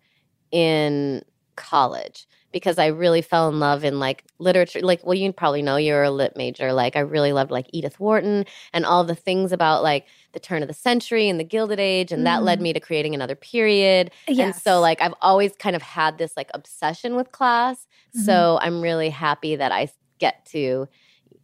[0.53, 1.23] in
[1.61, 4.81] college because I really fell in love in like literature.
[4.81, 6.73] Like, well, you probably know you're a lit major.
[6.73, 10.63] Like, I really loved like Edith Wharton and all the things about like the turn
[10.63, 12.11] of the century and the Gilded Age.
[12.11, 12.63] And that led Mm.
[12.63, 14.11] me to creating another period.
[14.27, 14.39] Yes.
[14.45, 17.87] And so, like, I've always kind of had this like obsession with class.
[18.17, 18.25] Mm-hmm.
[18.25, 19.89] So, I'm really happy that I
[20.19, 20.89] get to,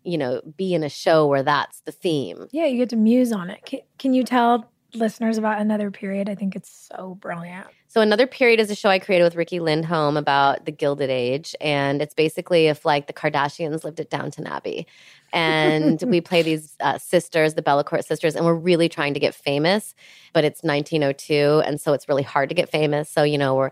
[0.03, 2.49] you know, be in a show where that's the theme.
[2.51, 3.65] yeah, you get to muse on it.
[3.65, 6.29] Can, can you tell listeners about another period?
[6.29, 7.67] I think it's so brilliant.
[7.89, 11.55] So, Another Period is a show I created with Riki Lindhome about the Gilded Age.
[11.61, 14.87] And it's basically if like the Kardashians lived at Downton Abbey.
[15.33, 19.35] And we play these uh, sisters, the Bellacourt sisters, and we're really trying to get
[19.35, 19.95] famous.
[20.33, 21.63] But it's 1902.
[21.65, 23.09] And so it's really hard to get famous.
[23.09, 23.71] So, you know, we're,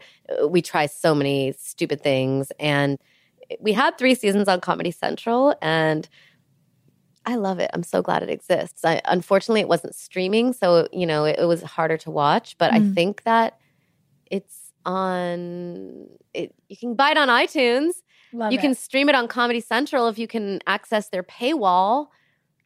[0.49, 2.53] we try so many stupid things.
[2.61, 2.99] And
[3.61, 5.55] we had three seasons on Comedy Central.
[5.61, 6.09] And
[7.27, 7.71] I love it.
[7.75, 8.85] I'm so glad it exists.
[8.85, 12.57] I, unfortunately, it wasn't streaming, so you know it, it was harder to watch.
[12.59, 12.95] But I Mm.
[12.95, 13.59] think that
[14.35, 16.09] it's on.
[16.35, 17.93] It, you can buy it on iTunes.
[18.33, 18.61] Love you it.
[18.61, 22.09] can stream it on Comedy Central if you can access their paywall.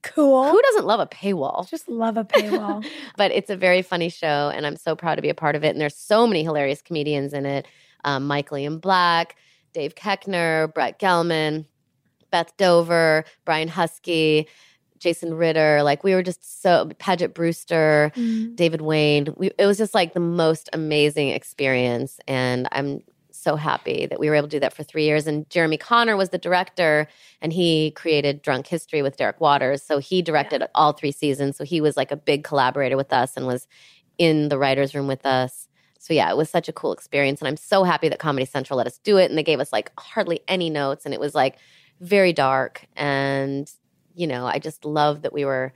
[0.02, 0.48] Cool.
[0.50, 1.68] Who doesn't love a paywall?
[1.68, 2.86] Just love a paywall.
[3.16, 5.64] but it's a very funny show, and I'm so proud to be a part of
[5.64, 5.68] it.
[5.68, 7.66] And there's so many hilarious comedians in it:
[8.04, 9.36] um, Michael Ian Black,
[9.74, 11.66] Dave Koechner, Brett Gelman,
[12.30, 14.46] Beth Dover, Brian Huskey,
[14.98, 15.82] Jason Ritter.
[15.82, 18.56] Like we were just so Paget Brewster, Mm.
[18.56, 19.28] David Wain.
[19.36, 24.28] We, it was just like the most amazing experience, and I'm so happy that we
[24.28, 25.26] were able to do that for three years.
[25.26, 27.06] And Jeremy Konner was the director,
[27.40, 29.82] and he created Drunk History with Derek Waters.
[29.82, 31.56] So he directed all three seasons.
[31.56, 33.68] So he was like a big collaborator with us and was
[34.18, 35.68] in the writers' room with us.
[36.00, 38.76] So yeah, it was such a cool experience, and I'm so happy that Comedy Central
[38.76, 41.34] let us do it, and they gave us like hardly any notes, and it was
[41.34, 41.56] like
[42.00, 43.70] very dark, and
[44.18, 45.72] you know, I just love that we were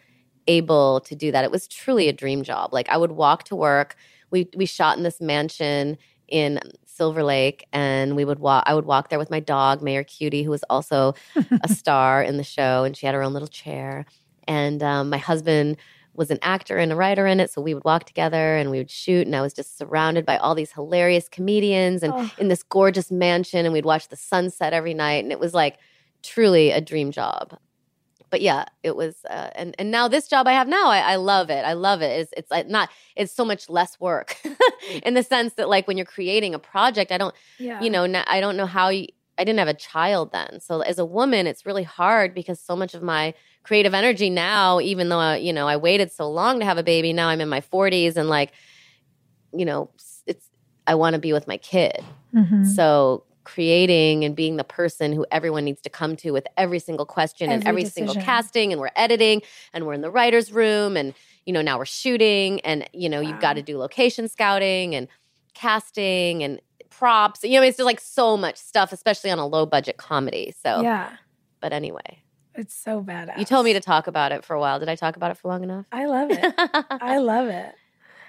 [0.48, 1.44] able to do that.
[1.44, 2.72] It was truly a dream job.
[2.72, 3.94] Like I would walk to work.
[4.30, 5.96] We we shot in this mansion
[6.28, 8.64] in Silver Lake, and we would walk.
[8.66, 11.14] I would walk there with my dog, Mayor Cutie, who was also
[11.62, 14.04] a star in the show, and she had her own little chair.
[14.48, 15.76] And um, my husband
[16.14, 18.78] was an actor and a writer in it, so we would walk together and we
[18.78, 19.26] would shoot.
[19.26, 22.30] And I was just surrounded by all these hilarious comedians, and Oh.
[22.38, 25.78] in this gorgeous mansion, and we'd watch the sunset every night, and it was like
[26.22, 27.56] truly a dream job
[28.32, 31.16] but yeah, it was, uh, and and now this job I have now, I, I
[31.16, 31.64] love it.
[31.64, 32.18] I love it.
[32.20, 34.36] It's it's like not, it's so much less work,
[35.04, 37.80] in the sense that like when you're creating a project, I don't, Yeah.
[37.82, 39.06] you know, I don't know how you.
[39.38, 42.74] I didn't have a child then, so as a woman, it's really hard because so
[42.74, 46.58] much of my creative energy now, even though I, you know I waited so long
[46.60, 48.52] to have a baby, now I'm in my 40s and like,
[49.52, 49.90] you know,
[50.26, 50.48] it's
[50.86, 51.98] I want to be with my kid.
[52.34, 52.66] Mhm.
[52.74, 57.06] So creating and being the person who everyone needs to come to with every single
[57.06, 60.96] question and Every every single casting and we're editing and we're in the writers room
[60.96, 61.14] and
[61.44, 65.08] you know now we're shooting and you know you've got to do location scouting and
[65.54, 69.66] casting and props you know it's just like so much stuff especially on a low
[69.66, 71.10] budget comedy so yeah.
[71.60, 72.22] but anyway
[72.54, 73.38] It's so badass.
[73.38, 75.36] you told me to talk about it for a while did i talk about it
[75.36, 76.54] for long enough I love it.
[76.58, 77.74] I love it.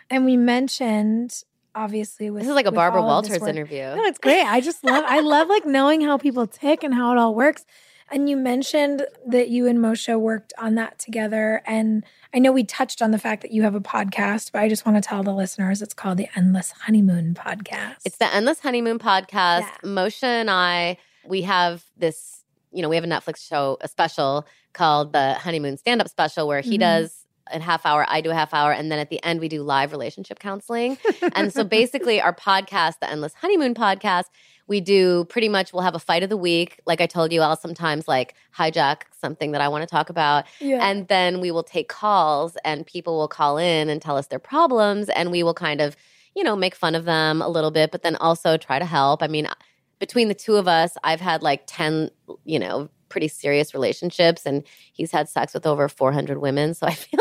[0.09, 1.43] And we mentioned
[1.75, 4.43] obviously with this is like a barbara all of this walters interview No, it's great.
[4.45, 7.65] I just love I love like knowing how people tick and how it all works.
[8.11, 11.63] And you mentioned that you and Moshe worked on that together.
[11.65, 14.69] And I know we touched on the fact that you have a podcast, but I
[14.69, 17.95] just want to tell the listeners it's called the Endless Honeymoon Podcast.
[18.05, 19.61] It's the Endless Honeymoon podcast.
[19.61, 19.77] Yeah.
[19.83, 24.45] Moshe and I, we have this, you know, we have a Netflix show, a special
[24.73, 26.81] called the Honeymoon Stand Up Special, where he Mhm.
[26.81, 29.47] does a half hour, I do a half hour, and then at the end we
[29.47, 30.97] do live relationship counseling.
[31.35, 34.25] and so basically, our podcast, the Endless Honeymoon podcast,
[34.67, 36.79] we do pretty much we'll have a fight of the week.
[36.85, 40.45] Like I told you, I'll sometimes like hijack something that I want to talk about.
[40.59, 40.79] yeah.
[40.81, 44.39] And then we will take calls and people will call in and tell us their
[44.39, 45.97] problems and we will kind of,
[46.35, 49.21] you know, make fun of them a little bit, but then also try to help.
[49.21, 49.47] I mean,
[49.99, 52.09] between the two of us, I've had like 10,
[52.45, 56.73] you know, pretty serious relationships and he's had sex with over 400 women.
[56.73, 57.19] So I feel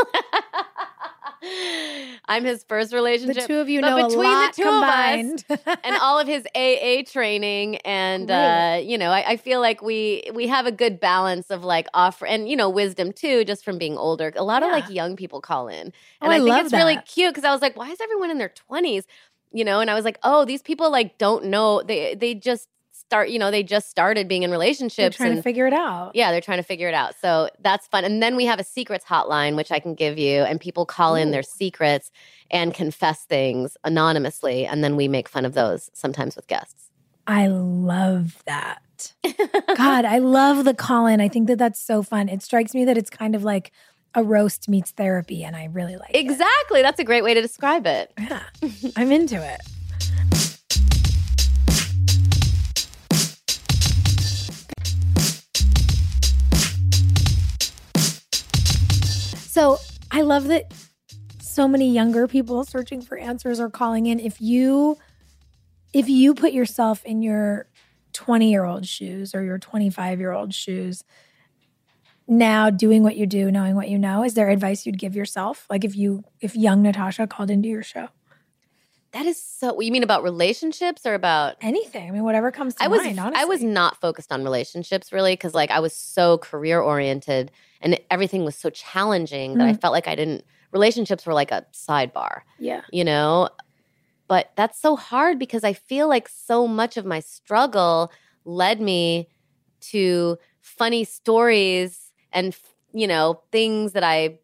[2.27, 3.43] I'm his first relationship.
[3.43, 5.81] the two of you but know a between the lot two of us, combined.
[5.85, 10.23] and all of his AA training, and uh, you know, I, I feel like we
[10.33, 13.77] we have a good balance of like offer and you know wisdom too, just from
[13.77, 14.33] being older.
[14.37, 16.97] A lot of like young people call in, and Oh, I I, think it's really
[17.05, 19.05] cute because I was like, why is everyone in their twenties?
[19.53, 22.69] You know, and I was like, oh, these people like don't know they they just
[23.13, 25.75] start you know they just started being in They're relationships trying and to figure it
[25.75, 26.13] out.
[26.15, 27.15] yeah, they're trying to figure it out.
[27.21, 28.05] So that's fun.
[28.07, 31.15] And then we have a secrets hotline, which I can give you, and people call
[31.15, 32.11] in their secrets
[32.51, 34.65] and confess things anonymously.
[34.65, 36.91] And then we make fun of those sometimes with guests.
[37.27, 39.13] I love that.
[39.77, 41.21] God, I love the call in.
[41.21, 42.29] I think that that's so fun.
[42.31, 43.73] It strikes me that it's kind of like
[44.15, 46.17] a roast meets therapy, and I really like it.
[46.17, 46.83] exactly.
[46.83, 48.13] That's a great way to describe it.
[48.19, 48.43] Yeah,
[48.97, 49.61] I'm into it.
[59.53, 59.77] So
[60.11, 60.73] I love that
[61.39, 64.19] so many younger people searching for answers are calling in.
[64.19, 64.97] If you
[65.93, 67.67] if you put yourself in your
[68.15, 71.05] 20 year old shoes or your 25 year old shoes,
[72.27, 75.67] now doing what you do, knowing what you know, is there advice you'd give yourself?
[75.69, 78.09] Like if you if young Natasha called into your show?
[79.13, 79.79] That is so.
[79.81, 81.57] You mean about relationships or about?
[81.61, 82.09] Anything.
[82.09, 85.33] I mean, whatever comes to I was mind, I was not focused on relationships really
[85.35, 87.51] because like I was so career oriented
[87.81, 89.81] and everything was so challenging that I Mm.
[89.81, 90.45] felt like I didn't.
[90.73, 92.41] Relationships were like a sidebar.
[92.59, 92.81] Yeah.
[92.93, 93.49] you know
[94.29, 98.11] but that's so hard because i feel like so much of my struggle
[98.45, 99.29] led me
[99.81, 102.57] to funny stories and
[102.95, 104.39] you know things that i w-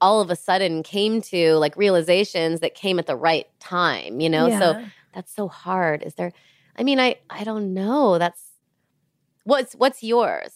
[0.00, 4.28] all of a sudden came to like realizations that came at the right time you
[4.28, 6.32] know so that's so hard is there
[6.76, 8.42] i mean i i don't know that's
[9.44, 10.54] what's what's yours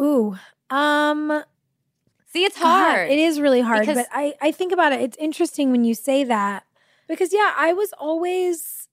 [0.00, 0.36] Ooh.
[0.70, 1.42] Um
[2.30, 2.64] See, it's God,
[2.94, 3.10] hard.
[3.10, 3.80] it is really hard.
[3.80, 5.00] Because- but I, I think about it.
[5.00, 6.64] It's interesting when you say that
[7.08, 8.86] because, yeah, I was always,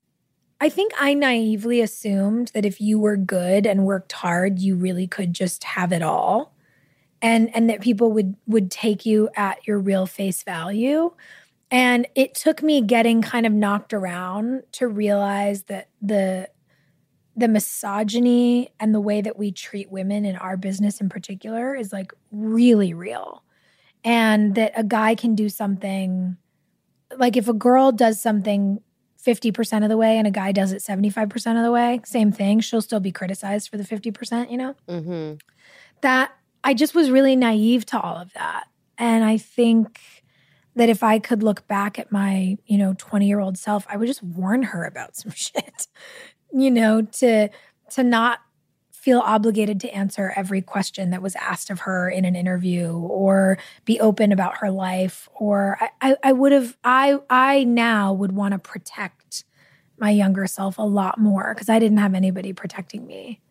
[0.61, 5.05] I think I naively assumed that if you were good and worked hard, you really
[5.05, 6.54] could just have it all.
[7.25, 11.11] And, and that people would would take you at your real face value
[11.71, 16.49] and it took me getting kind of knocked around to realize that the
[17.35, 21.91] the misogyny and the way that we treat women in our business in particular is
[21.91, 23.43] like really real.
[24.05, 26.37] And that a guy can do something
[27.17, 28.79] like if a girl does something
[29.21, 32.61] 50% of the way and a guy does it 75% of the way, same thing,
[32.61, 34.75] she'll still be criticized for the 50%, you know?
[34.87, 35.33] hmm
[36.01, 36.31] That
[36.65, 38.65] I just was really naive to all of that.
[38.97, 40.23] And I think
[40.75, 43.97] that if I could look back at my, you know, 20 year old self, I
[43.97, 45.87] would just warn her about some shit,
[46.51, 47.49] you know, to,
[47.91, 48.39] to not
[48.91, 53.59] feel obligated to answer every question that was asked of her in an interview or
[53.85, 55.29] be open about her life.
[55.35, 59.43] Or I, I, I would have, I, I now would want to protect
[59.99, 63.41] my younger self a lot more because I didn't have anybody protecting me.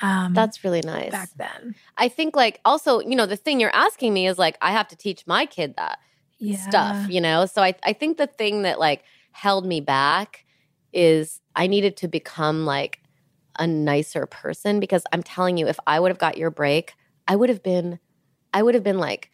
[0.00, 1.12] Um, That's really nice.
[1.12, 1.74] back then.
[1.96, 4.88] I think like also, you know, the thing you're asking me is like I have
[4.88, 5.98] to teach my kid that
[6.38, 6.56] Yeah.
[6.60, 7.46] stuff, you know?
[7.46, 10.44] So I I think the thing that like held me back
[10.92, 13.00] is I needed to become like
[13.58, 16.94] a nicer person because I'm telling you if I would have got your break,
[17.28, 18.00] I would have been
[18.52, 19.30] I would have been like,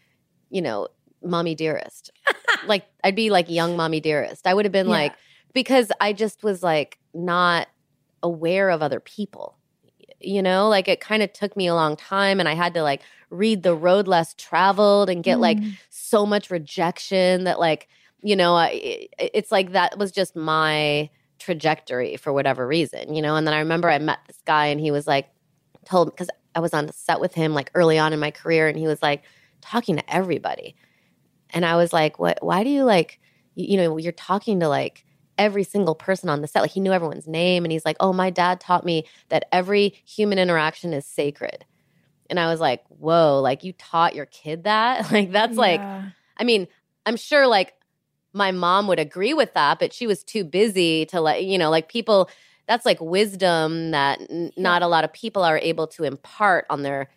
[0.51, 0.89] you know,
[1.23, 2.11] mommy dearest.
[2.63, 4.47] like I'd be like young mommy dearest.
[4.47, 4.93] I would have been Yeah.
[4.93, 5.17] like
[5.55, 7.69] because I just was like not
[8.23, 9.60] aware of other people.
[10.21, 12.83] You know, like it kind of took me a long time and I had to
[12.83, 13.01] like
[13.31, 15.77] read the road less traveled and get like Mm.
[15.89, 17.89] so much rejection that like
[18.23, 21.09] you know I, it- it's like that was just my
[21.39, 24.79] trajectory for whatever reason you know and then i remember i met this guy and
[24.79, 25.31] he was like
[25.87, 28.69] told because i was on the set with him like early on in my career
[28.69, 29.23] and he was like
[29.63, 30.77] talking to everybody
[31.51, 33.19] and i was like what why do you like
[33.55, 35.07] you know you're talking to like
[35.41, 38.13] every single person on the set like he knew everyone's name and he's like oh
[38.13, 41.65] my dad taught me that every human interaction is sacred.
[42.31, 45.11] And i was like whoa like you taught your kid that?
[45.17, 45.89] Like that's like
[46.39, 46.69] I mean,
[47.07, 47.75] I'm sure like
[48.33, 51.71] my mom would agree with that, but she was too busy to let, you know,
[51.71, 52.31] like people,
[52.69, 56.83] that's like wisdom that n- not a lot of people are able to impart on
[56.83, 57.11] their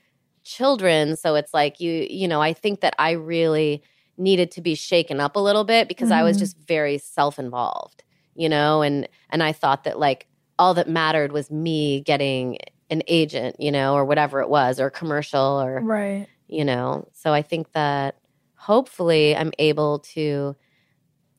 [0.43, 1.15] children.
[1.15, 3.83] So it's like you, you know, I think that I really
[4.17, 6.39] needed to be shaken up a little bit because I was Mhm.
[6.39, 8.03] just very self-involved,
[8.35, 10.27] you know, and and I thought that like
[10.59, 12.57] all that mattered was me getting
[12.89, 16.27] an agent, you know, or whatever it was, or commercial or right.
[16.47, 18.15] you know so i think that
[18.55, 20.55] hopefully i'm able to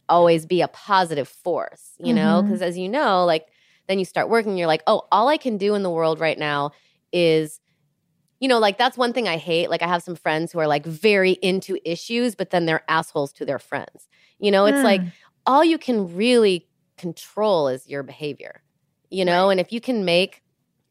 [0.08, 2.46] always be a positive force you know Mhm.
[2.46, 3.46] because as you know like
[3.88, 6.38] then you start working you're like oh all i can do in the world right
[6.38, 6.70] now
[7.12, 7.60] is
[8.40, 10.66] you know like that's one thing i hate like i have some friends who are
[10.66, 15.02] like very into issues but then they're assholes to their friends you know it's like
[15.02, 15.12] Mm.
[15.46, 16.66] all you can really
[16.96, 18.62] control is your behavior
[19.10, 19.48] you know?
[19.50, 20.42] And if you can make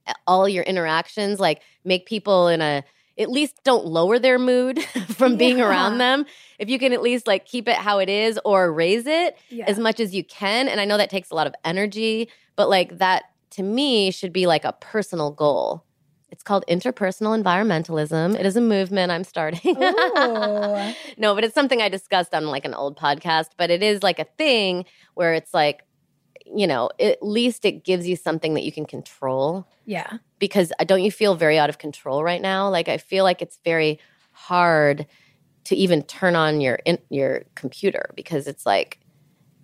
[0.07, 2.83] eh, all your interactions like make people in a
[3.19, 6.25] at least don't lower their mood from being around them
[6.57, 9.65] if you can at least like keep it how it is or raise it Yeah.
[9.67, 12.69] as much as you can and i know that takes a lot of energy but
[12.69, 15.83] like that to me should be like a personal goal.
[16.31, 18.33] It's called interpersonal environmentalism.
[18.39, 19.11] It is a movement.
[19.11, 19.75] I'm starting.
[21.17, 24.17] No but it's something i discussed on like an old podcast but it is like
[24.19, 25.83] a thing where it's like
[26.45, 30.17] you know at least it gives you something that you can control yeah.
[30.39, 32.69] because uh, don't you feel very out of control right now?
[32.69, 33.99] Like I feel like it's very
[34.31, 35.05] hard
[35.65, 38.99] to even turn on your in, your computer because it's like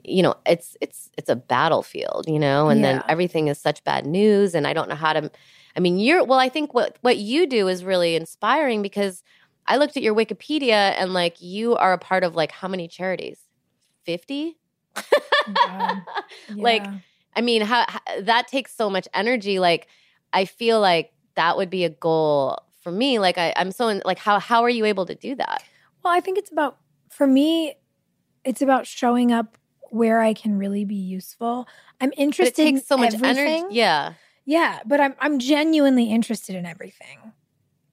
[0.04, 4.06] you know it's it's it's a battlefield, you know, and then everything is such bad
[4.06, 5.30] news and I don't know how to
[5.76, 9.24] I mean, you're well I think what what you do is really inspiring because
[9.68, 12.88] I looked at your Wikipedia and like you are a part of like how many
[12.88, 13.40] charities?
[14.06, 14.58] 50?
[14.96, 16.02] God.
[16.50, 16.86] Like
[17.36, 19.60] I mean, how, how that takes so much energy.
[19.60, 19.88] Like,
[20.34, 23.20] I feel like that would be a goal for me.
[23.20, 25.64] Like, I, I'm so in, like, how how are you able to do that?
[26.04, 26.78] Well, I think it's about
[27.10, 27.76] for me,
[28.44, 29.58] it's about showing up
[29.90, 31.68] where I can really be useful.
[32.02, 33.48] I'm But it interested takes so much everything.
[33.48, 33.76] energy.
[33.76, 34.14] Yeah,
[34.46, 37.34] Yeah, but I'm I'm genuinely interested in everything.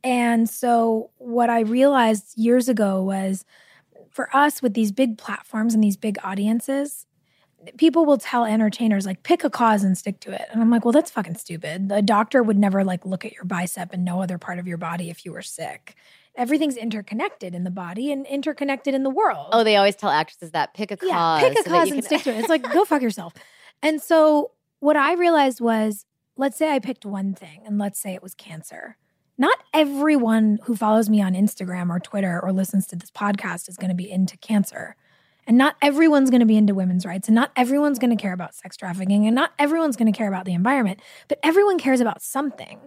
[0.03, 3.45] And so what I realized years ago was
[4.17, 7.05] for us with these big platforms and these big audiences,
[7.77, 10.49] people will tell entertainers like pick a cause and stick to it.
[10.51, 11.93] And I'm like, well, that's fucking stupid.
[11.93, 14.79] A doctor would never like look at your bicep and no other part of your
[14.79, 15.97] body if you were sick.
[16.35, 19.49] Everything's interconnected in the body and interconnected in the world.
[19.53, 21.09] Oh, they always tell actresses that pick a cause.
[21.09, 22.39] Yeah, pick a so cause and can- stick to it.
[22.39, 23.35] It's like go fuck yourself.
[23.83, 26.07] And so what I realized was,
[26.39, 28.97] let's say I picked one thing, and let's say it was cancer.
[29.39, 33.77] Not everyone who follows me on Instagram or Twitter or listens to this podcast is
[33.77, 34.97] going to be into cancer.
[35.47, 38.33] And not everyone's going to be into women's rights, and not everyone's going to care
[38.33, 42.01] about sex trafficking, and not everyone's going to care about the environment, but everyone cares
[42.01, 42.81] about something.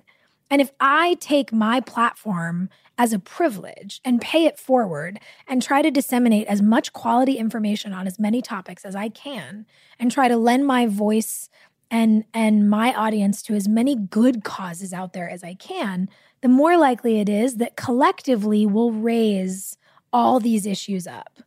[0.50, 5.82] And if I take my platform as a privilege and pay it forward and try
[5.82, 9.66] to disseminate as much quality information on as many topics as I can
[10.00, 11.50] and try to lend my voice
[11.92, 16.10] and and my audience to as many good causes out there as I can,
[16.42, 19.78] the more likely it is that collectively we'll raise
[20.12, 21.40] all these issues up.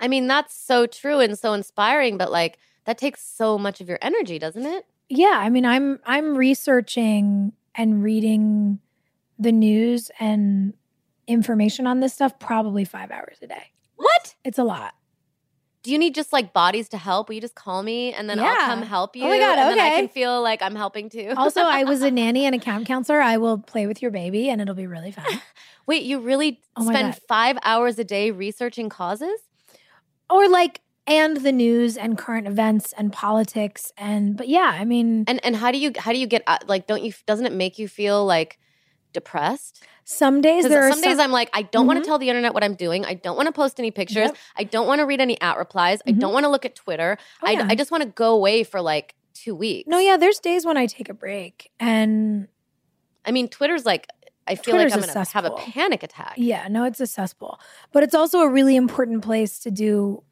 [0.00, 3.88] I mean, that's so true and so inspiring, but like that takes so much of
[3.88, 4.86] your energy, doesn't it?
[5.08, 8.80] Yeah, I mean, I'm I'm researching and reading
[9.38, 10.74] the news and
[11.26, 13.72] information on this stuff probably 5 hours a day.
[13.96, 14.34] What?
[14.44, 14.94] It's a lot.
[15.86, 17.28] Do you need just like bodies to help?
[17.28, 19.22] Will you just call me and then I'll come help you?
[19.24, 21.32] Oh my God, And then I can feel like I'm helping too.
[21.36, 23.20] Also, I was a nanny and a camp counselor.
[23.20, 25.24] I will play with your baby and it'll be really fun.
[25.86, 29.38] Wait, you really Oh spend five hours a day researching causes?
[30.28, 35.22] or like and the news and current events and politics and but yeah, I mean
[35.28, 37.52] And and how do you how do you get uh, like don't you doesn't it
[37.52, 38.58] make you feel like
[39.20, 39.82] depressed?
[40.08, 42.02] some days there are some days I'm like, I don't want Mhm.
[42.02, 43.04] to tell the internet what I'm doing.
[43.04, 44.28] I don't want to post any pictures.
[44.30, 44.36] Yep.
[44.56, 45.98] I don't want to read any at replies.
[46.06, 46.20] I Mhm.
[46.20, 47.18] don't want to look at Twitter.
[47.42, 47.66] Oh, I, yeah.
[47.68, 49.88] I just want to go away for like two weeks.
[49.88, 52.46] No, yeah, there's days when I take a break and
[53.24, 54.06] I mean, Twitter's like,
[54.46, 56.34] I feel Twitter's like I'm going to have a panic attack.
[56.36, 57.58] Yeah, no, it's a cesspool.
[57.90, 60.22] But it's also a really important place to do,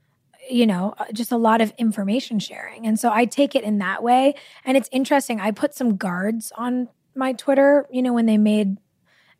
[0.48, 2.86] you know, uh, just a lot of information sharing.
[2.86, 4.36] And so I take it in that way.
[4.64, 5.40] And it's interesting.
[5.40, 8.78] I put some guards on my Twitter, you know, when they made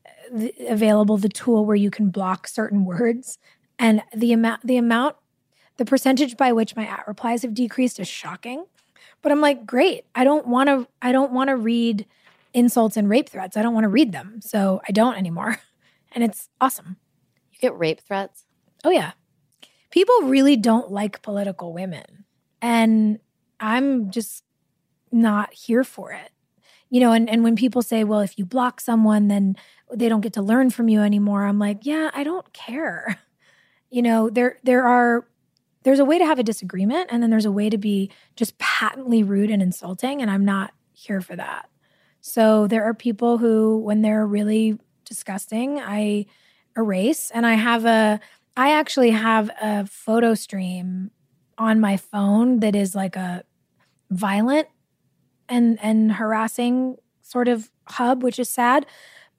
[0.07, 3.39] uh, the, available the tool where you can block certain words.
[3.79, 5.17] And the amount, the amount,
[5.77, 8.65] the percentage by which my at replies have decreased is shocking.
[9.23, 10.05] But I'm like, great.
[10.15, 12.07] I don't want to, I don't want to read
[12.53, 13.57] insults and rape threats.
[13.57, 14.41] I don't want to read them.
[14.41, 15.59] So I don't anymore.
[16.15, 16.97] And it's awesome.
[17.53, 18.47] You get rape threats.
[18.85, 19.15] Oh, yeah.
[19.91, 22.25] People really don't like political women.
[22.63, 23.19] And
[23.59, 24.45] I'm just
[25.11, 26.31] not here for it.
[26.95, 29.57] You know, and, and when people say, well, if you block someone, then
[29.93, 33.19] they don't get to learn from you anymore, I'm like, yeah, I don't care.
[33.91, 35.25] You know, there there are
[35.85, 38.59] there's a way to have a disagreement and then there's a way to be just
[38.59, 41.69] patently rude and insulting, and I'm not here for that.
[42.21, 46.27] So there are people who, when they're really disgusting, I
[46.77, 47.31] erase.
[47.31, 48.19] And I have a,
[48.57, 51.13] I actually have a photo stream
[51.57, 53.45] on my phone that is like a
[54.11, 54.69] violent
[55.49, 58.87] and and harassing sort of hub, which is sad.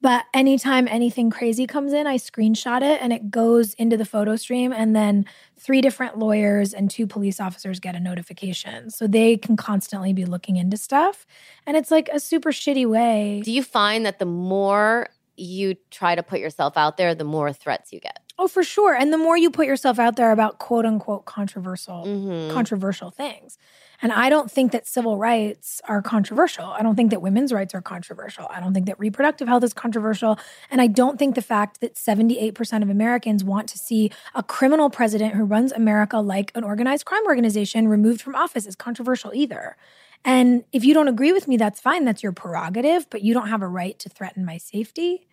[0.02, 4.36] But anytime anything crazy comes in, I screenshot it and it goes into the photo
[4.36, 4.72] stream.
[4.72, 5.26] And then
[5.58, 8.92] three different lawyers and two police officers get a notification.
[8.92, 11.26] So they can constantly be looking into stuff.
[11.66, 13.42] And it's like a super shitty way.
[13.44, 15.08] Do you find that the more
[15.38, 18.20] you try to put yourself out there, the more threats you get?
[18.38, 18.94] Oh, for sure.
[18.94, 22.52] And the more you put yourself out there about quote unquote controversial Mhm.
[22.52, 23.58] controversial things.
[24.02, 26.66] And I don't think that civil rights are controversial.
[26.66, 28.48] I don't think that women's rights are controversial.
[28.50, 30.38] I don't think that reproductive health is controversial.
[30.70, 34.90] And I don't think the fact that 78% of Americans want to see a criminal
[34.90, 39.78] president who runs America like an organized crime organization removed from office is controversial either.
[40.24, 42.04] And if you don't agree with me, that's fine.
[42.04, 45.28] That's your prerogative, but you don't have a right to threaten my safety.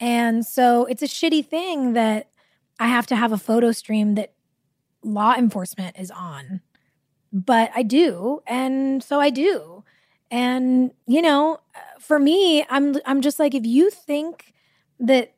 [0.00, 2.30] And so it's a shitty thing that
[2.80, 4.32] I have to have a photo stream that
[5.02, 6.60] law enforcement is on.
[7.34, 9.82] But I do, and so I do.
[10.30, 11.58] And you know,
[11.98, 14.54] for me, I'm I'm just like if you think
[15.00, 15.34] that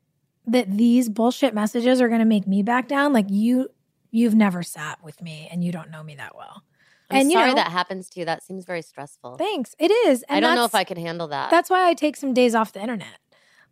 [0.46, 3.70] that these bullshit messages are going to make me back down, like you
[4.10, 6.62] you've never sat with me and you don't know me that well.
[7.10, 8.26] I'm and you sorry know, that happens to you.
[8.26, 9.36] That seems very stressful.
[9.36, 9.74] thanks.
[9.78, 10.22] It is.
[10.28, 11.50] And I don't know if I could handle that.
[11.50, 13.18] that's why I take some days off the internet.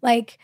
[0.02, 0.38] Like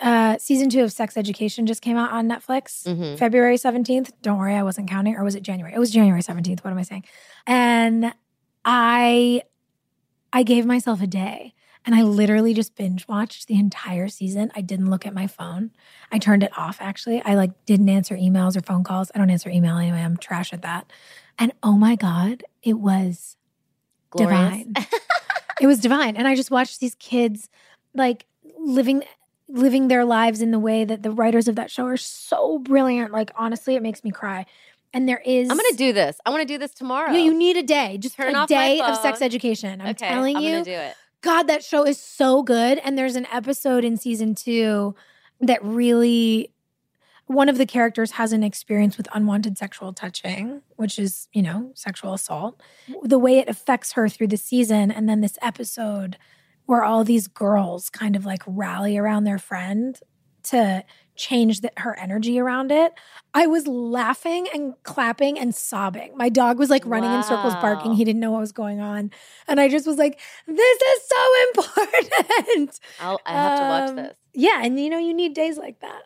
[0.00, 2.84] uh season 2 of Sex Education just came out on Netflix.
[2.86, 3.18] Mhm.
[3.18, 4.10] February 17th.
[4.22, 5.74] Don't worry, I wasn't counting or was it January?
[5.74, 6.64] It was January 17th.
[6.64, 7.04] What am I saying?
[7.46, 8.12] And
[8.64, 9.42] I
[10.32, 11.52] I gave myself a day
[11.84, 14.50] and I literally just binge watched the entire season.
[14.54, 15.72] I didn't look at my phone.
[16.12, 17.20] I turned it off actually.
[17.22, 19.10] I like didn't answer emails or phone calls.
[19.14, 20.00] I don't answer email anyway.
[20.00, 20.90] I'm trash at that.
[21.38, 23.36] And oh my god, it was
[24.10, 24.62] Glorious.
[24.64, 24.74] divine.
[25.60, 26.16] it was divine.
[26.16, 27.48] And I just watched these kids
[27.94, 28.26] like
[28.58, 29.02] living
[29.48, 33.12] living their lives in the way that the writers of that show are so brilliant.
[33.12, 34.46] Like honestly, it makes me cry.
[34.94, 36.18] And there is I'm gonna do this.
[36.26, 37.12] I want to do this tomorrow.
[37.12, 37.96] Yeah, you need a day.
[37.98, 39.80] Just Turn a day of sex education.
[39.80, 40.52] I'm okay, telling I'm you.
[40.52, 40.94] gonna do it.
[41.22, 42.78] God, that show is so good.
[42.78, 44.94] And there's an episode in season two
[45.40, 46.52] that really
[47.26, 51.70] one of the characters has an experience with unwanted sexual touching, which is, you know,
[51.74, 52.60] sexual assault.
[53.02, 56.18] The way it affects her through the season, and then this episode
[56.66, 59.98] where all these girls kind of like rally around their friend
[60.44, 60.84] to
[61.14, 62.92] change the, her energy around it.
[63.34, 66.16] I was laughing and clapping and sobbing.
[66.16, 67.92] My dog was like running in circles barking.
[67.92, 69.10] He didn't know what was going on.
[69.46, 72.80] And I just was like, this is so important.
[73.00, 74.14] I'll, I have to watch Um, this.
[74.34, 74.60] Yeah.
[74.64, 76.02] And you know, you need days like that.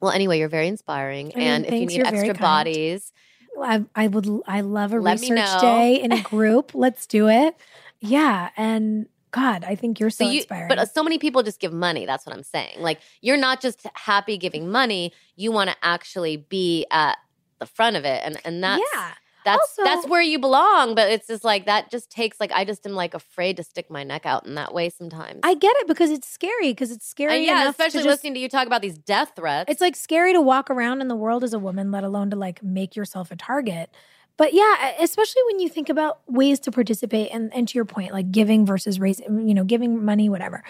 [0.00, 1.32] Well, anyway, you're very inspiring.
[1.34, 3.12] I mean, and if you need extra bodies,
[3.60, 6.72] I, I would, I love a research day in a group.
[6.74, 7.54] Let's do it.
[8.00, 8.50] Yeah.
[8.56, 10.68] And God, I think you're so, so you, inspiring.
[10.68, 12.06] but uh, so many people just give money.
[12.06, 12.80] That's what I'm saying.
[12.80, 15.12] Like you're not just happy giving money.
[15.36, 17.16] You want to actually be at
[17.58, 19.12] the front of it, and and that's yeah.
[19.44, 20.94] that's Also- that's where you belong.
[20.94, 21.90] But it's just like that.
[21.90, 24.74] Just takes like I just am like afraid to stick my neck out in that
[24.74, 25.40] way sometimes.
[25.42, 27.36] I get it because it's scary because it's scary.
[27.36, 29.70] And yeah, enough to especially just- listening to you talk about these death threats.
[29.70, 32.36] It's like scary to walk around in the world as a woman, let alone to
[32.36, 33.90] like make yourself a target.
[34.36, 38.12] But yeah, especially when you think about ways to participate and, and to your point,
[38.12, 40.64] like giving versus raising, you know, giving money, whatever.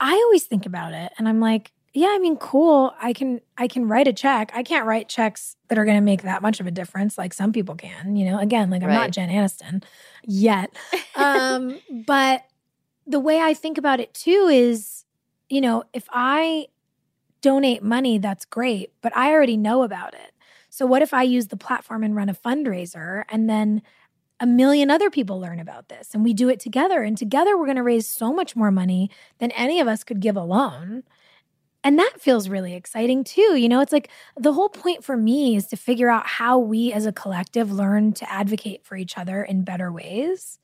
[0.00, 2.92] I always think about it and I'm like, yeah, I mean, cool.
[3.00, 4.50] I can I can write a check.
[4.54, 7.52] I can't write checks that are gonna make that much of a difference, like some
[7.54, 8.38] people can, you know.
[8.38, 9.12] Again, like I'm not Right.
[9.12, 9.82] Jen Aniston
[10.24, 10.70] yet.
[11.16, 12.42] Um, but
[13.06, 15.06] the way I think about it too is,
[15.48, 16.66] you know, if I
[17.40, 20.32] donate money, that's great, but I already know about it.
[20.76, 23.80] So what if I use the platform and run a fundraiser and then
[24.40, 27.64] a million other people learn about this and we do it together and together we're
[27.64, 31.02] going to raise so much more money than any of us could give alone.
[31.82, 33.56] And that feels really exciting too.
[33.56, 36.92] You know, it's like the whole point for me is to figure out how we
[36.92, 40.58] as a collective learn to advocate for each other in better ways.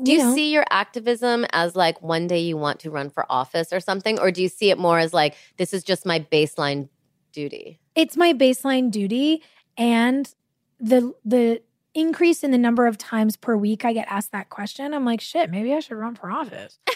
[0.00, 0.32] do you know?
[0.32, 4.16] see your activism as like one day you want to run for office or something,
[4.20, 6.88] or do you see it more as like this is just my baseline
[7.32, 7.80] duty?
[7.96, 9.42] it's my baseline duty
[9.76, 10.32] and
[10.80, 11.62] the the
[11.94, 15.20] increase in the number of times per week I get asked that question, I'm like,
[15.20, 16.78] shit, maybe I should run for office.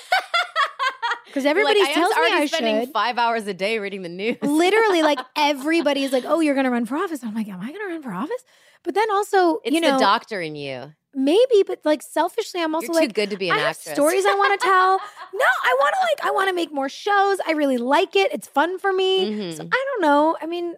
[1.27, 2.93] Because everybody like, tells I me I spending should.
[2.93, 4.39] five hours a day reading the news.
[4.43, 7.70] Literally, like everybody is like, "Oh, you're gonna run for office." I'm like, "Am I
[7.70, 8.43] gonna run for office?"
[8.82, 10.93] But then also, it's you know, the doctor in you.
[11.15, 13.77] maybe, but like selfishly, I'm also You're like, too good to be an I have
[13.77, 13.94] actress.
[13.94, 14.97] stories I want to tell.
[15.35, 17.39] no, I want to like, I want to make more shows.
[17.47, 18.32] I really like it.
[18.32, 19.31] It's fun for me.
[19.31, 19.57] Mhm.
[19.57, 20.36] So I don't know.
[20.43, 20.74] I mean,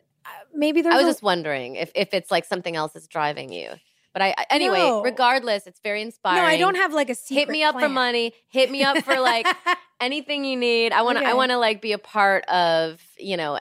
[0.54, 0.94] maybe there's.
[0.94, 3.70] I was a- just wondering if if it's like something else that's driving you.
[4.12, 5.02] But I I- anyway, No.
[5.02, 6.42] regardless, it's very inspiring.
[6.42, 7.40] no, I don't have like a secret.
[7.40, 8.32] Hit me up for money.
[8.48, 9.46] Hit me up for like
[10.00, 10.92] anything you need.
[10.92, 11.24] I want to.
[11.24, 13.00] I want to like be a part of.
[13.18, 13.58] You know,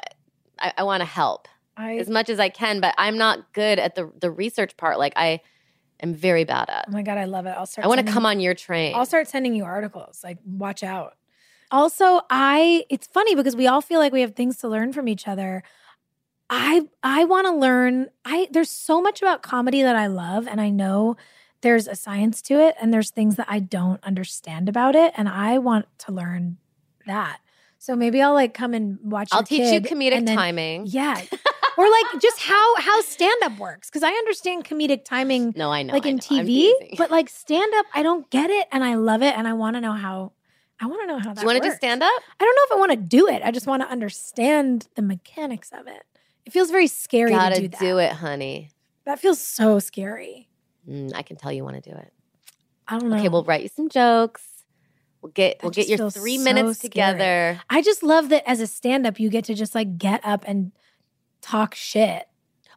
[0.59, 1.47] I, I want to help
[1.77, 2.81] I, as much as I can.
[2.81, 4.99] But I'm not good at the the research part.
[4.99, 5.39] Like I
[6.01, 6.85] am very bad at.
[6.89, 7.51] oh my god, I love it.
[7.57, 7.85] I'll start.
[7.85, 8.93] I want to come on your train.
[8.95, 10.19] I'll start sending you articles.
[10.23, 11.13] Like, watch out.
[11.72, 15.07] Also, I it's funny because we all feel like we have things to learn from
[15.07, 15.63] each other.
[16.53, 18.09] I I want to learn.
[18.25, 21.15] I there's so much about comedy that I love, and I know
[21.61, 25.29] there's a science to it, and there's things that I don't understand about it, and
[25.29, 26.57] I want to learn
[27.07, 27.39] that.
[27.79, 29.29] So maybe I'll like come and watch.
[29.31, 30.87] I'll teach you comedic and then- timing.
[30.87, 31.21] Yeah,
[31.77, 35.83] or like just how how stand up works because I understand comedic timing No, I
[35.83, 35.93] know.
[35.93, 36.21] like I in know.
[36.21, 39.53] TV, but like stand up, I don't get it, and I love it, and I
[39.53, 40.33] want to know how.
[40.81, 41.35] I want to know how that.
[41.35, 42.11] do you want to do stand up?
[42.39, 43.43] I don't know if I want to do it.
[43.45, 46.01] I just want to understand the mechanics of it.
[46.45, 48.11] It feels very scary Gotta to do that.
[48.11, 48.69] it, honey.
[49.05, 50.49] That feels so scary.
[50.89, 52.11] Mm, I can tell you want to do it.
[52.88, 53.18] I don't know.
[53.18, 54.43] Okay, we'll write you some jokes.
[55.22, 56.89] We'll get That we'll get your three so minutes scary.
[56.89, 57.61] together.
[57.69, 60.43] I just love that as a stand up, you get to just like get up
[60.47, 60.72] and
[61.41, 62.27] talk shit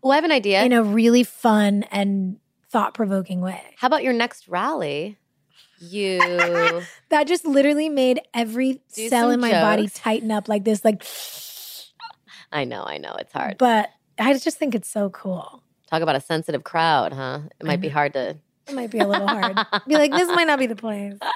[0.03, 0.63] Oh, I have an idea.
[0.63, 2.37] in a really fun and
[2.69, 3.63] thought provoking way.
[3.79, 5.17] How about your next rally?
[5.81, 6.19] You
[7.09, 11.03] That just literally made every Do cell in my body tighten up like this, like.
[12.55, 13.59] I know, I know, it's hard.
[13.59, 15.63] But I just think it's so cool.
[15.91, 17.41] Talk about a sensitive crowd, huh?
[17.61, 18.37] It might be hard to
[18.69, 19.57] It might be a little hard.
[19.87, 21.19] be like, this might not be the place.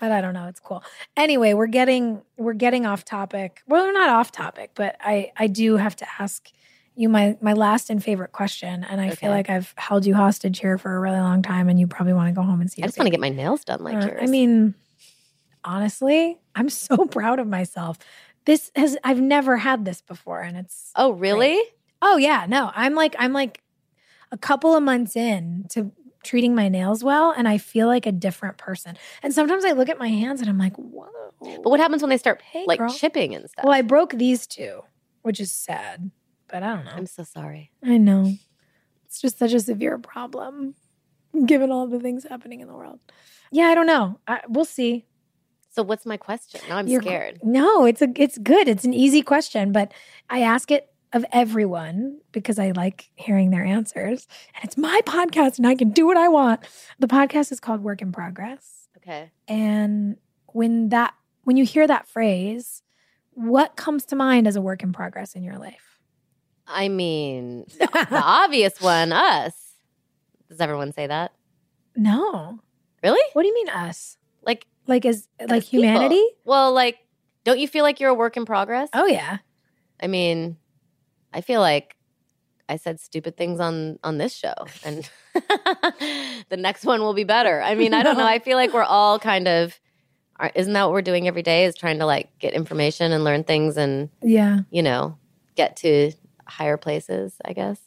[0.00, 0.48] But I don't know.
[0.48, 0.82] It's cool.
[1.16, 3.62] Anyway, we're getting we're getting off topic.
[3.66, 6.50] Well, we're not off topic, but I I do have to ask
[6.96, 9.14] you my my last and favorite question, and I Okay.
[9.14, 12.12] feel like I've held you hostage here for a really long time, and you probably
[12.12, 12.82] want to go home and see.
[12.82, 14.20] I just want to get my nails done like Uh, yours.
[14.22, 14.74] I mean,
[15.64, 17.96] honestly, I'm so proud of myself.
[18.46, 21.60] This has I've never had this before, and it's oh really?
[22.02, 22.70] Oh yeah, no.
[22.74, 23.62] I'm like I'm like
[24.32, 25.92] a couple of months in to
[26.22, 28.96] treating my nails well and I feel like a different person.
[29.22, 31.08] And sometimes I look at my hands and I'm like, "Whoa."
[31.40, 32.92] But what happens when they start Hey, like girl.
[32.92, 33.64] chipping and stuff?
[33.64, 34.80] Well, I broke these two,
[35.22, 36.10] which is sad.
[36.48, 36.92] But I don't know.
[36.96, 37.70] I'm so sorry.
[37.82, 38.32] I know.
[39.06, 40.74] It's just such a severe problem
[41.46, 43.00] given all the things happening in the world.
[43.50, 44.18] Yeah, I don't know.
[44.26, 45.04] I, we'll see.
[45.74, 46.60] So what's my question?
[46.68, 47.40] Now I'm You're- scared.
[47.42, 48.68] No, it's a it's good.
[48.68, 49.92] It's an easy question, but
[50.30, 54.26] I ask it of everyone because I like hearing their answers.
[54.54, 56.60] And it's my podcast and I can do what I want.
[56.98, 58.88] The podcast is called Work in Progress.
[58.98, 59.30] Okay.
[59.48, 62.82] And when that when you hear that phrase,
[63.32, 65.98] what comes to mind as a work in progress in your life?
[66.68, 69.54] I mean, the, the obvious one, us.
[70.48, 71.32] Does everyone say that?
[71.96, 72.60] No.
[73.02, 73.20] Really?
[73.32, 74.16] What do you mean us?
[74.42, 75.84] Like Like as like as people.
[75.84, 76.24] humanity?
[76.44, 76.98] Well, like,
[77.44, 78.88] don't you feel like you're a work in progress?
[78.92, 79.38] Oh yeah.
[80.02, 80.56] I mean,
[81.32, 81.96] I feel like
[82.68, 84.54] I said stupid things on on this show,
[84.84, 85.08] and
[86.48, 87.60] the next one will be better.
[87.62, 88.26] I mean, I don't know.
[88.36, 89.78] I feel like we're all kind of.
[90.56, 91.64] Isn't that what we're doing every day?
[91.64, 94.60] Is trying to like get information and learn things, and Yeah.
[94.70, 95.16] you know,
[95.54, 96.12] get to
[96.46, 97.34] higher places.
[97.44, 97.78] I guess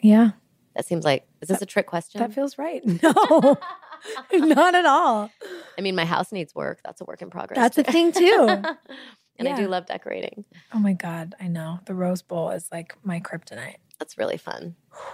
[0.00, 0.30] Yeah.
[0.76, 1.26] that seems like.
[1.40, 2.20] Is this a trick question?
[2.20, 2.82] That feels right.
[3.02, 3.58] No.
[4.32, 5.30] Not at all.
[5.76, 6.80] I mean, my house needs work.
[6.84, 7.58] That's a work in progress.
[7.58, 8.46] That's a thing too.
[9.38, 10.44] and I do love decorating.
[10.74, 11.80] Oh my God, I know.
[11.86, 13.76] The Rose Bowl is like my kryptonite.
[13.98, 14.76] That's really fun.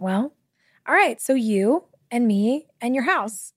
[0.00, 0.32] Well,
[0.86, 1.20] all right.
[1.20, 3.52] So you and me and your house.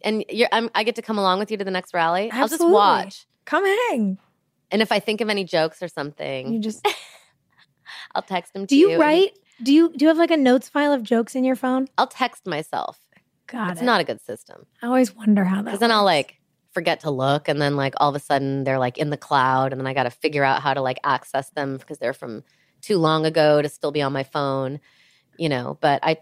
[0.00, 2.30] And you're, I'm, I get to come along with you to the next rally.
[2.32, 3.26] I'll just watch.
[3.44, 4.16] Come hang.
[4.70, 6.86] And if I think of any jokes or something, You just
[8.14, 8.90] I'll text them to do you.
[8.92, 9.38] you write?
[9.62, 11.86] Do you do you have like a notes file of jokes in your phone?
[11.98, 12.98] I'll text myself.
[13.46, 15.64] God, it's not a good system I always wonder how that.
[15.64, 16.36] because then I'll like
[16.72, 19.72] forget to look, and then like all of a sudden they're like in the cloud,
[19.72, 22.42] and then I got to figure out how to like access them because they're from
[22.82, 24.80] too long ago to still be on my phone,
[25.38, 25.78] you know.
[25.80, 26.18] But I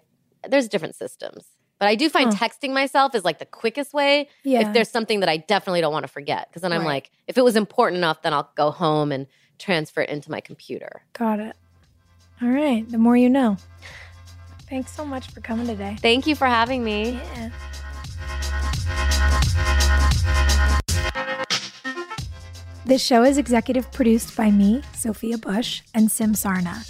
[0.48, 1.46] there's different systems.
[1.78, 2.46] But I do find Huh.
[2.48, 4.60] texting myself is like the quickest way yeah.
[4.60, 6.48] if there's something that I definitely don't want to forget.
[6.48, 6.86] Because then I'm Right.
[6.86, 9.26] like, if it was important enough, then I'll go home and
[9.58, 11.02] transfer it into my computer.
[11.12, 11.56] Got it.
[12.40, 12.88] All right.
[12.88, 13.56] The more you know.
[14.72, 15.98] Thanks so much for coming today.
[16.00, 17.10] Thank you for having me.
[17.10, 17.50] Yeah.
[22.86, 26.88] This show is executive produced by me, Sophia Bush, and Sim Sarna.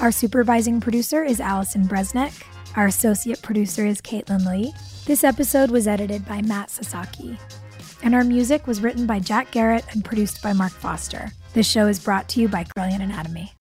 [0.00, 2.44] Our supervising producer is Allison Bresnick.
[2.76, 4.72] Our associate producer is Caitlin Lee.
[5.06, 7.36] This episode was edited by Matt Sasaki.
[8.04, 11.32] And our music was written by Jack Garratt and produced by Mark Foster.
[11.54, 13.52] This show is brought to you by Brilliant Anatomy.